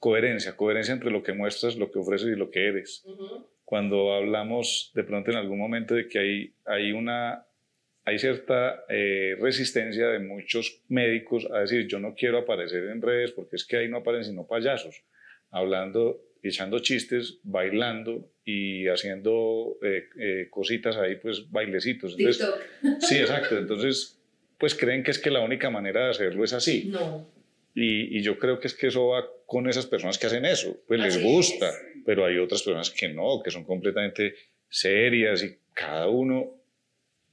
[0.00, 3.04] coherencia, coherencia entre lo que muestras, lo que ofreces y lo que eres.
[3.64, 7.46] Cuando hablamos de pronto en algún momento de que hay, hay una
[8.10, 13.30] hay cierta eh, resistencia de muchos médicos a decir, yo no quiero aparecer en redes
[13.30, 15.04] porque es que ahí no aparecen sino payasos,
[15.50, 22.16] hablando, echando chistes, bailando y haciendo eh, eh, cositas ahí, pues bailecitos.
[23.00, 23.56] sí, exacto.
[23.56, 24.20] Entonces,
[24.58, 26.86] pues creen que es que la única manera de hacerlo es así.
[26.86, 27.30] No.
[27.76, 30.82] Y, y yo creo que es que eso va con esas personas que hacen eso,
[30.88, 31.72] pues les gusta,
[32.04, 34.34] pero hay otras personas que no, que son completamente
[34.68, 36.59] serias y cada uno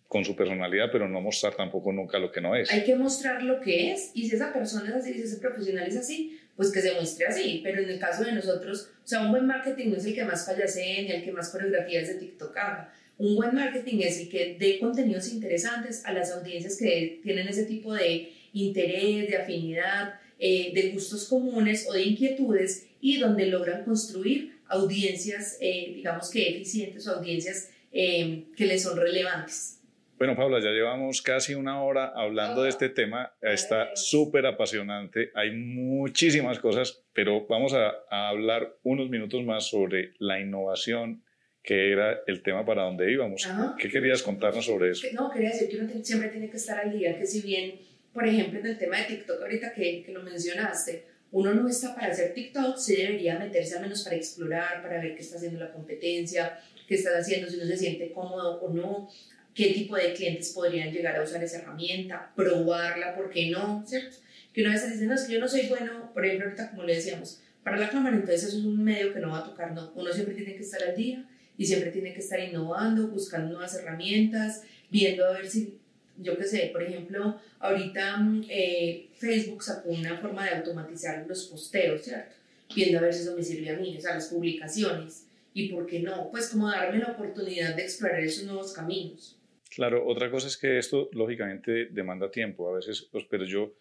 [0.07, 2.71] con su personalidad, pero no mostrar tampoco nunca lo que no es.
[2.71, 5.87] Hay que mostrar lo que es, y si esa persona es así, si ese profesional
[5.87, 9.21] es así, pues que se muestre así, pero en el caso de nosotros, o sea,
[9.21, 12.15] un buen marketing no es el que más payasee ni el que más coreografías de
[12.15, 12.93] TikTok haga.
[13.17, 17.65] Un buen marketing es el que dé contenidos interesantes a las audiencias que tienen ese
[17.65, 23.83] tipo de interés, de afinidad, eh, de gustos comunes o de inquietudes y donde logran
[23.83, 29.76] construir audiencias, eh, digamos que eficientes o audiencias eh, que les son relevantes.
[30.17, 33.35] Bueno, Paula, ya llevamos casi una hora hablando de este tema.
[33.39, 35.29] Está súper apasionante.
[35.35, 41.23] Hay muchísimas cosas, pero vamos a, hablar unos minutos más sobre la innovación,
[41.61, 43.47] que era el tema para donde íbamos.
[43.77, 45.05] ¿Qué querías contarnos sobre eso?
[45.13, 47.79] No, quería decir que uno siempre tiene que estar al día, que si bien,
[48.11, 51.93] por ejemplo, en el tema de TikTok, ahorita que, que lo mencionaste, uno no está
[51.93, 55.59] para hacer TikTok, sí debería meterse al menos para explorar, para ver qué está haciendo
[55.59, 56.57] la competencia,
[56.87, 59.09] qué estás haciendo, si no se siente cómodo o no,
[59.57, 63.83] qué tipo de clientes podrían llegar a usar esa herramienta, probarla, ¿por qué no?
[63.87, 64.17] ¿Cierto?
[64.53, 66.83] Que una vez dice, no, es que yo no soy bueno, por ejemplo, ahorita como
[66.83, 69.71] le decíamos, para la cámara, entonces eso es un medio que no va a tocar,
[69.71, 69.91] no.
[69.95, 71.27] Uno siempre tiene que estar al día
[71.57, 75.79] y siempre tiene que estar innovando, buscando nuevas herramientas, viendo a ver si,
[76.17, 81.45] yo qué sé, por ejemplo, ahorita mm, eh, Facebook sacó una forma de automatizar los
[81.45, 82.35] posteos, ¿cierto?
[82.75, 85.23] Viendo a ver si eso me sirve a mí, o sea, las publicaciones.
[85.55, 89.36] Y por qué no, pues como darme la oportunidad de explorar esos nuevos caminos.
[89.77, 93.75] Claro, otra cosa es que esto lógicamente demanda tiempo, a veces, pues, pero yo,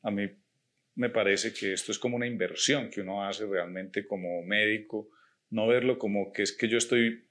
[0.00, 0.26] a mí
[0.94, 5.10] me parece que esto es como una inversión que uno hace realmente como médico,
[5.50, 7.26] no verlo como que es que yo estoy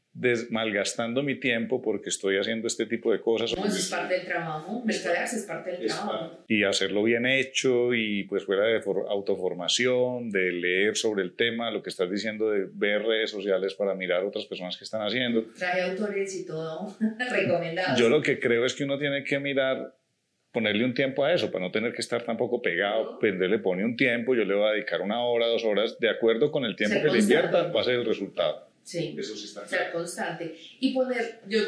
[0.50, 3.56] malgastando mi tiempo porque estoy haciendo este tipo de cosas.
[3.58, 6.44] No, eso es parte del trabajo, mercadearse es parte del trabajo.
[6.48, 11.82] Y hacerlo bien hecho y pues fuera de autoformación, de leer sobre el tema, lo
[11.82, 15.46] que estás diciendo de ver redes sociales para mirar otras personas que están haciendo.
[15.58, 16.96] Trae autores y todo
[17.32, 17.98] recomendado.
[17.98, 19.96] Yo lo que creo es que uno tiene que mirar
[20.52, 23.86] ponerle un tiempo a eso, para no tener que estar tampoco pegado, pues le pone
[23.86, 26.76] un tiempo, yo le voy a dedicar una hora, dos horas, de acuerdo con el
[26.76, 28.71] tiempo que le invierta, va a ser el resultado.
[28.84, 30.56] Sí, eso sí está ser constante.
[30.80, 31.60] Y poner, yo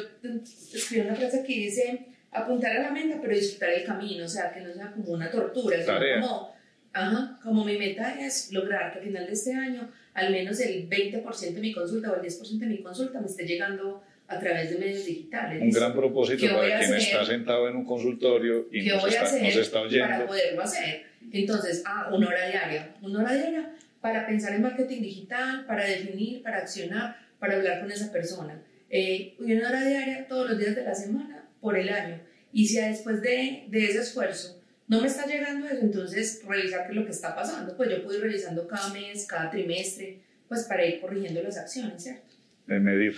[0.73, 4.51] escribí una frase que dice, apuntar a la meta, pero disfrutar el camino, o sea,
[4.51, 6.55] que no sea como una tortura, sino como,
[6.91, 10.89] ajá, como mi meta es lograr que al final de este año al menos el
[10.89, 14.69] 20% de mi consulta o el 10% de mi consulta me esté llegando a través
[14.69, 15.61] de medios digitales.
[15.61, 19.81] Un gran propósito para quien está sentado en un consultorio y nos está, nos está,
[19.81, 20.07] oyendo.
[20.07, 21.05] Para poderlo hacer.
[21.31, 22.95] Entonces, ah, una hora diaria.
[23.01, 27.89] Una hora diaria para pensar en marketing digital, para definir, para accionar, para hablar con
[27.89, 28.61] esa persona.
[28.89, 32.19] Eh, una hora diaria todos los días de la semana por el año.
[32.51, 36.89] Y si después de, de ese esfuerzo no me está llegando eso, entonces revisar qué
[36.91, 37.77] es lo que está pasando.
[37.77, 42.03] Pues yo puedo ir revisando cada mes, cada trimestre, pues para ir corrigiendo las acciones,
[42.03, 42.33] ¿cierto?
[42.67, 43.15] De medir.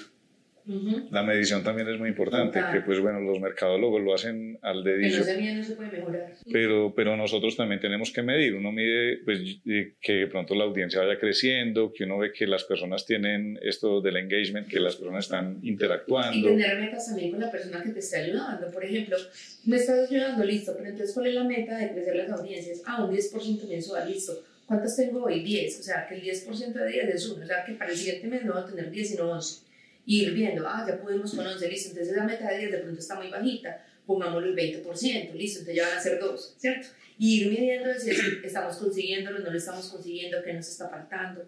[1.12, 5.24] La medición también es muy importante, que pues bueno, los mercadólogos lo hacen al dedillo.
[5.26, 6.34] Que no se no se puede mejorar.
[6.52, 8.56] Pero, pero nosotros también tenemos que medir.
[8.56, 9.60] Uno mide pues,
[10.02, 14.02] que de pronto la audiencia vaya creciendo, que uno ve que las personas tienen esto
[14.02, 16.50] del engagement, que las personas están interactuando.
[16.50, 18.72] Y tener metas también con la persona que te está ayudando.
[18.72, 19.18] Por ejemplo,
[19.66, 22.82] me estás ayudando, listo, pero entonces ¿cuál es la meta de crecer las audiencias?
[22.86, 24.44] Ah, un 10% mensual, listo.
[24.66, 25.44] ¿Cuántas tengo hoy?
[25.44, 25.80] 10.
[25.80, 27.44] O sea, que el 10% de 10 es uno.
[27.44, 29.65] O sea, que para el siguiente mes no voy a tener 10, sino 11
[30.06, 32.78] y ir viendo, ah, ya pudimos con 11, listo, entonces la meta de 10 de
[32.80, 36.88] pronto está muy bajita, pongámosle el 20%, listo, entonces ya van a ser 2, ¿cierto?
[37.18, 38.12] Y ir midiendo si
[38.44, 41.46] estamos consiguiéndolo, no lo estamos consiguiendo, qué nos está faltando.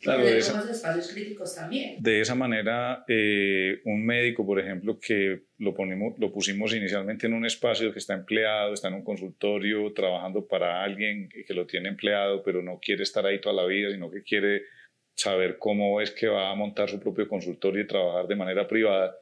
[0.00, 1.96] Claro, de esa, espacios críticos también.
[2.02, 7.32] De esa manera, eh, un médico, por ejemplo, que lo, ponemos, lo pusimos inicialmente en
[7.32, 11.88] un espacio que está empleado, está en un consultorio trabajando para alguien que lo tiene
[11.88, 14.64] empleado, pero no quiere estar ahí toda la vida, sino que quiere
[15.14, 19.16] saber cómo es que va a montar su propio consultorio y trabajar de manera privada,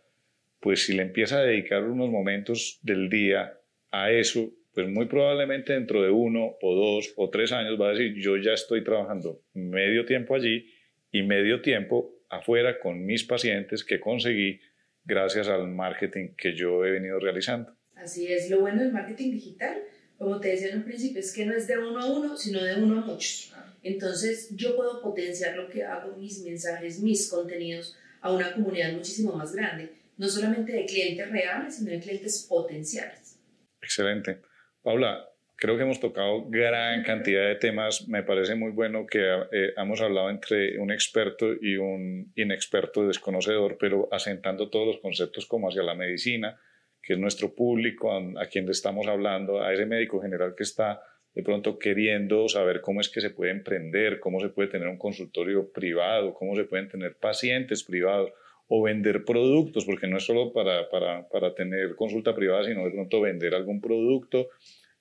[0.60, 3.58] pues si le empieza a dedicar unos momentos del día
[3.90, 7.90] a eso, pues muy probablemente dentro de uno o dos o tres años va a
[7.90, 10.66] decir, yo ya estoy trabajando medio tiempo allí
[11.10, 14.60] y medio tiempo afuera con mis pacientes que conseguí
[15.04, 17.76] gracias al marketing que yo he venido realizando.
[17.94, 19.82] Así es, lo bueno del marketing digital,
[20.16, 22.62] como te decía en un principio, es que no es de uno a uno, sino
[22.62, 23.51] de uno a muchos.
[23.82, 29.34] Entonces yo puedo potenciar lo que hago, mis mensajes, mis contenidos a una comunidad muchísimo
[29.34, 33.38] más grande, no solamente de clientes reales, sino de clientes potenciales.
[33.80, 34.40] Excelente.
[34.82, 38.08] Paula, creo que hemos tocado gran cantidad de temas.
[38.08, 43.76] Me parece muy bueno que eh, hemos hablado entre un experto y un inexperto desconocedor,
[43.78, 46.60] pero asentando todos los conceptos como hacia la medicina,
[47.02, 50.62] que es nuestro público, a, a quien le estamos hablando, a ese médico general que
[50.62, 51.02] está
[51.34, 54.98] de pronto queriendo saber cómo es que se puede emprender, cómo se puede tener un
[54.98, 58.32] consultorio privado, cómo se pueden tener pacientes privados
[58.68, 62.90] o vender productos, porque no es solo para, para, para tener consulta privada, sino de
[62.90, 64.48] pronto vender algún producto,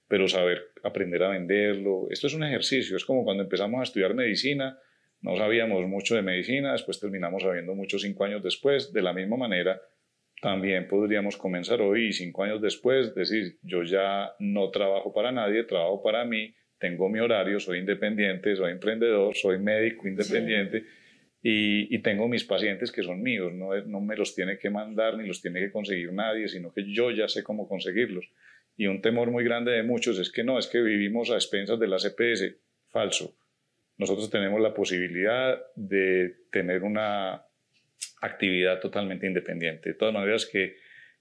[0.08, 2.08] pero saber aprender a venderlo.
[2.10, 4.78] Esto es un ejercicio, es como cuando empezamos a estudiar medicina,
[5.22, 9.38] no sabíamos mucho de medicina, después terminamos sabiendo mucho cinco años después, de la misma
[9.38, 9.82] manera
[10.42, 15.64] también podríamos comenzar hoy y cinco años después, decir, yo ya no trabajo para nadie,
[15.64, 20.84] trabajo para mí, tengo mi horario, soy independiente, soy emprendedor, soy médico independiente
[21.44, 25.16] y, y, tengo mis pacientes que son míos, no, no me los tiene que mandar
[25.16, 28.28] ni los tiene que conseguir nadie, sino que yo ya sé cómo conseguirlos.
[28.76, 31.80] Y un temor muy grande de muchos es que no, es que vivimos a expensas
[31.80, 32.56] de la CPS.
[32.88, 33.36] Falso.
[33.98, 37.44] Nosotros tenemos la posibilidad de tener una
[38.22, 39.90] actividad totalmente independiente.
[39.90, 40.78] De todas maneras que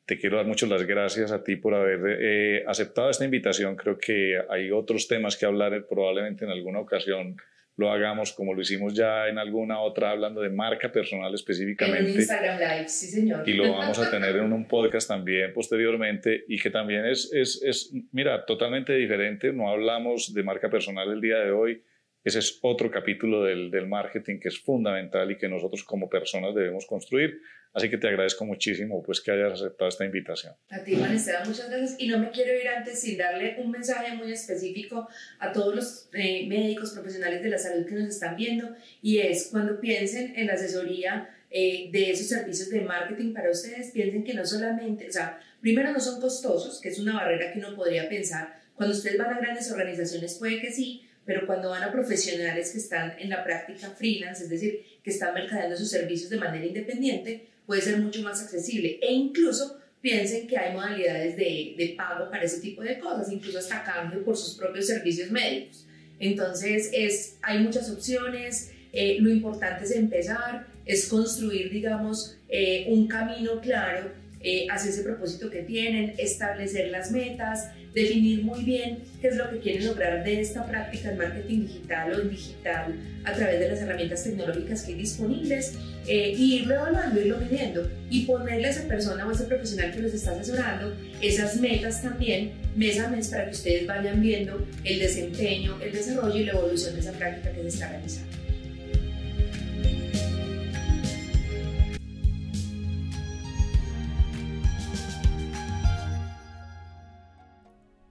[0.06, 3.76] te quiero dar muchas las gracias a ti por haber eh, aceptado esta invitación.
[3.76, 7.36] Creo que hay otros temas que hablar probablemente en alguna ocasión
[7.80, 12.10] lo hagamos como lo hicimos ya en alguna otra, hablando de marca personal específicamente.
[12.10, 13.48] En Instagram Live, sí señor.
[13.48, 17.62] Y lo vamos a tener en un podcast también posteriormente y que también es, es,
[17.64, 19.52] es, mira, totalmente diferente.
[19.52, 21.82] No hablamos de marca personal el día de hoy.
[22.22, 26.54] Ese es otro capítulo del, del marketing que es fundamental y que nosotros como personas
[26.54, 27.40] debemos construir.
[27.72, 30.54] Así que te agradezco muchísimo pues que hayas aceptado esta invitación.
[30.70, 31.96] A ti, Juan Esteban, muchas gracias.
[31.98, 35.08] Y no me quiero ir antes sin darle un mensaje muy específico
[35.38, 39.48] a todos los eh, médicos profesionales de la salud que nos están viendo y es
[39.52, 44.34] cuando piensen en la asesoría eh, de esos servicios de marketing para ustedes, piensen que
[44.34, 48.08] no solamente, o sea, primero no son costosos, que es una barrera que uno podría
[48.08, 48.60] pensar.
[48.74, 52.78] Cuando ustedes van a grandes organizaciones puede que sí, pero cuando van a profesionales que
[52.78, 57.46] están en la práctica freelance, es decir, que están mercadeando sus servicios de manera independiente,
[57.66, 62.42] puede ser mucho más accesible e incluso piensen que hay modalidades de, de pago para
[62.42, 65.86] ese tipo de cosas, incluso hasta cambio por sus propios servicios médicos.
[66.18, 73.06] Entonces, es, hay muchas opciones, eh, lo importante es empezar, es construir, digamos, eh, un
[73.06, 74.10] camino claro
[74.40, 79.50] eh, hacia ese propósito que tienen, establecer las metas, definir muy bien qué es lo
[79.50, 83.68] que quieren lograr de esta práctica en marketing digital o en digital a través de
[83.68, 85.74] las herramientas tecnológicas que hay disponibles
[86.06, 89.92] eh, y irlo evaluando, irlo midiendo y ponerle a esa persona o a ese profesional
[89.92, 94.66] que los está asesorando esas metas también mes a mes para que ustedes vayan viendo
[94.84, 98.39] el desempeño, el desarrollo y la evolución de esa práctica que se está realizando.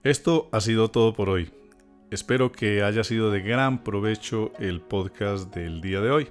[0.02, 1.50] Esto ha sido todo por hoy.
[2.10, 6.28] Espero que haya sido de gran provecho el podcast del día de hoy.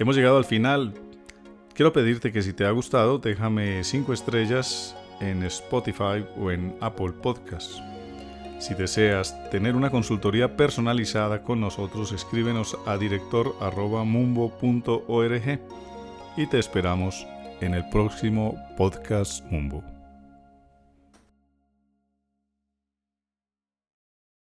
[0.00, 0.92] Hemos llegado al final.
[1.72, 7.12] Quiero pedirte que si te ha gustado, déjame 5 estrellas en Spotify o en Apple
[7.12, 7.80] Podcasts.
[8.58, 15.60] Si deseas tener una consultoría personalizada con nosotros, escríbenos a director.mumbo.org
[16.36, 17.24] y te esperamos
[17.60, 19.99] en el próximo podcast Mumbo.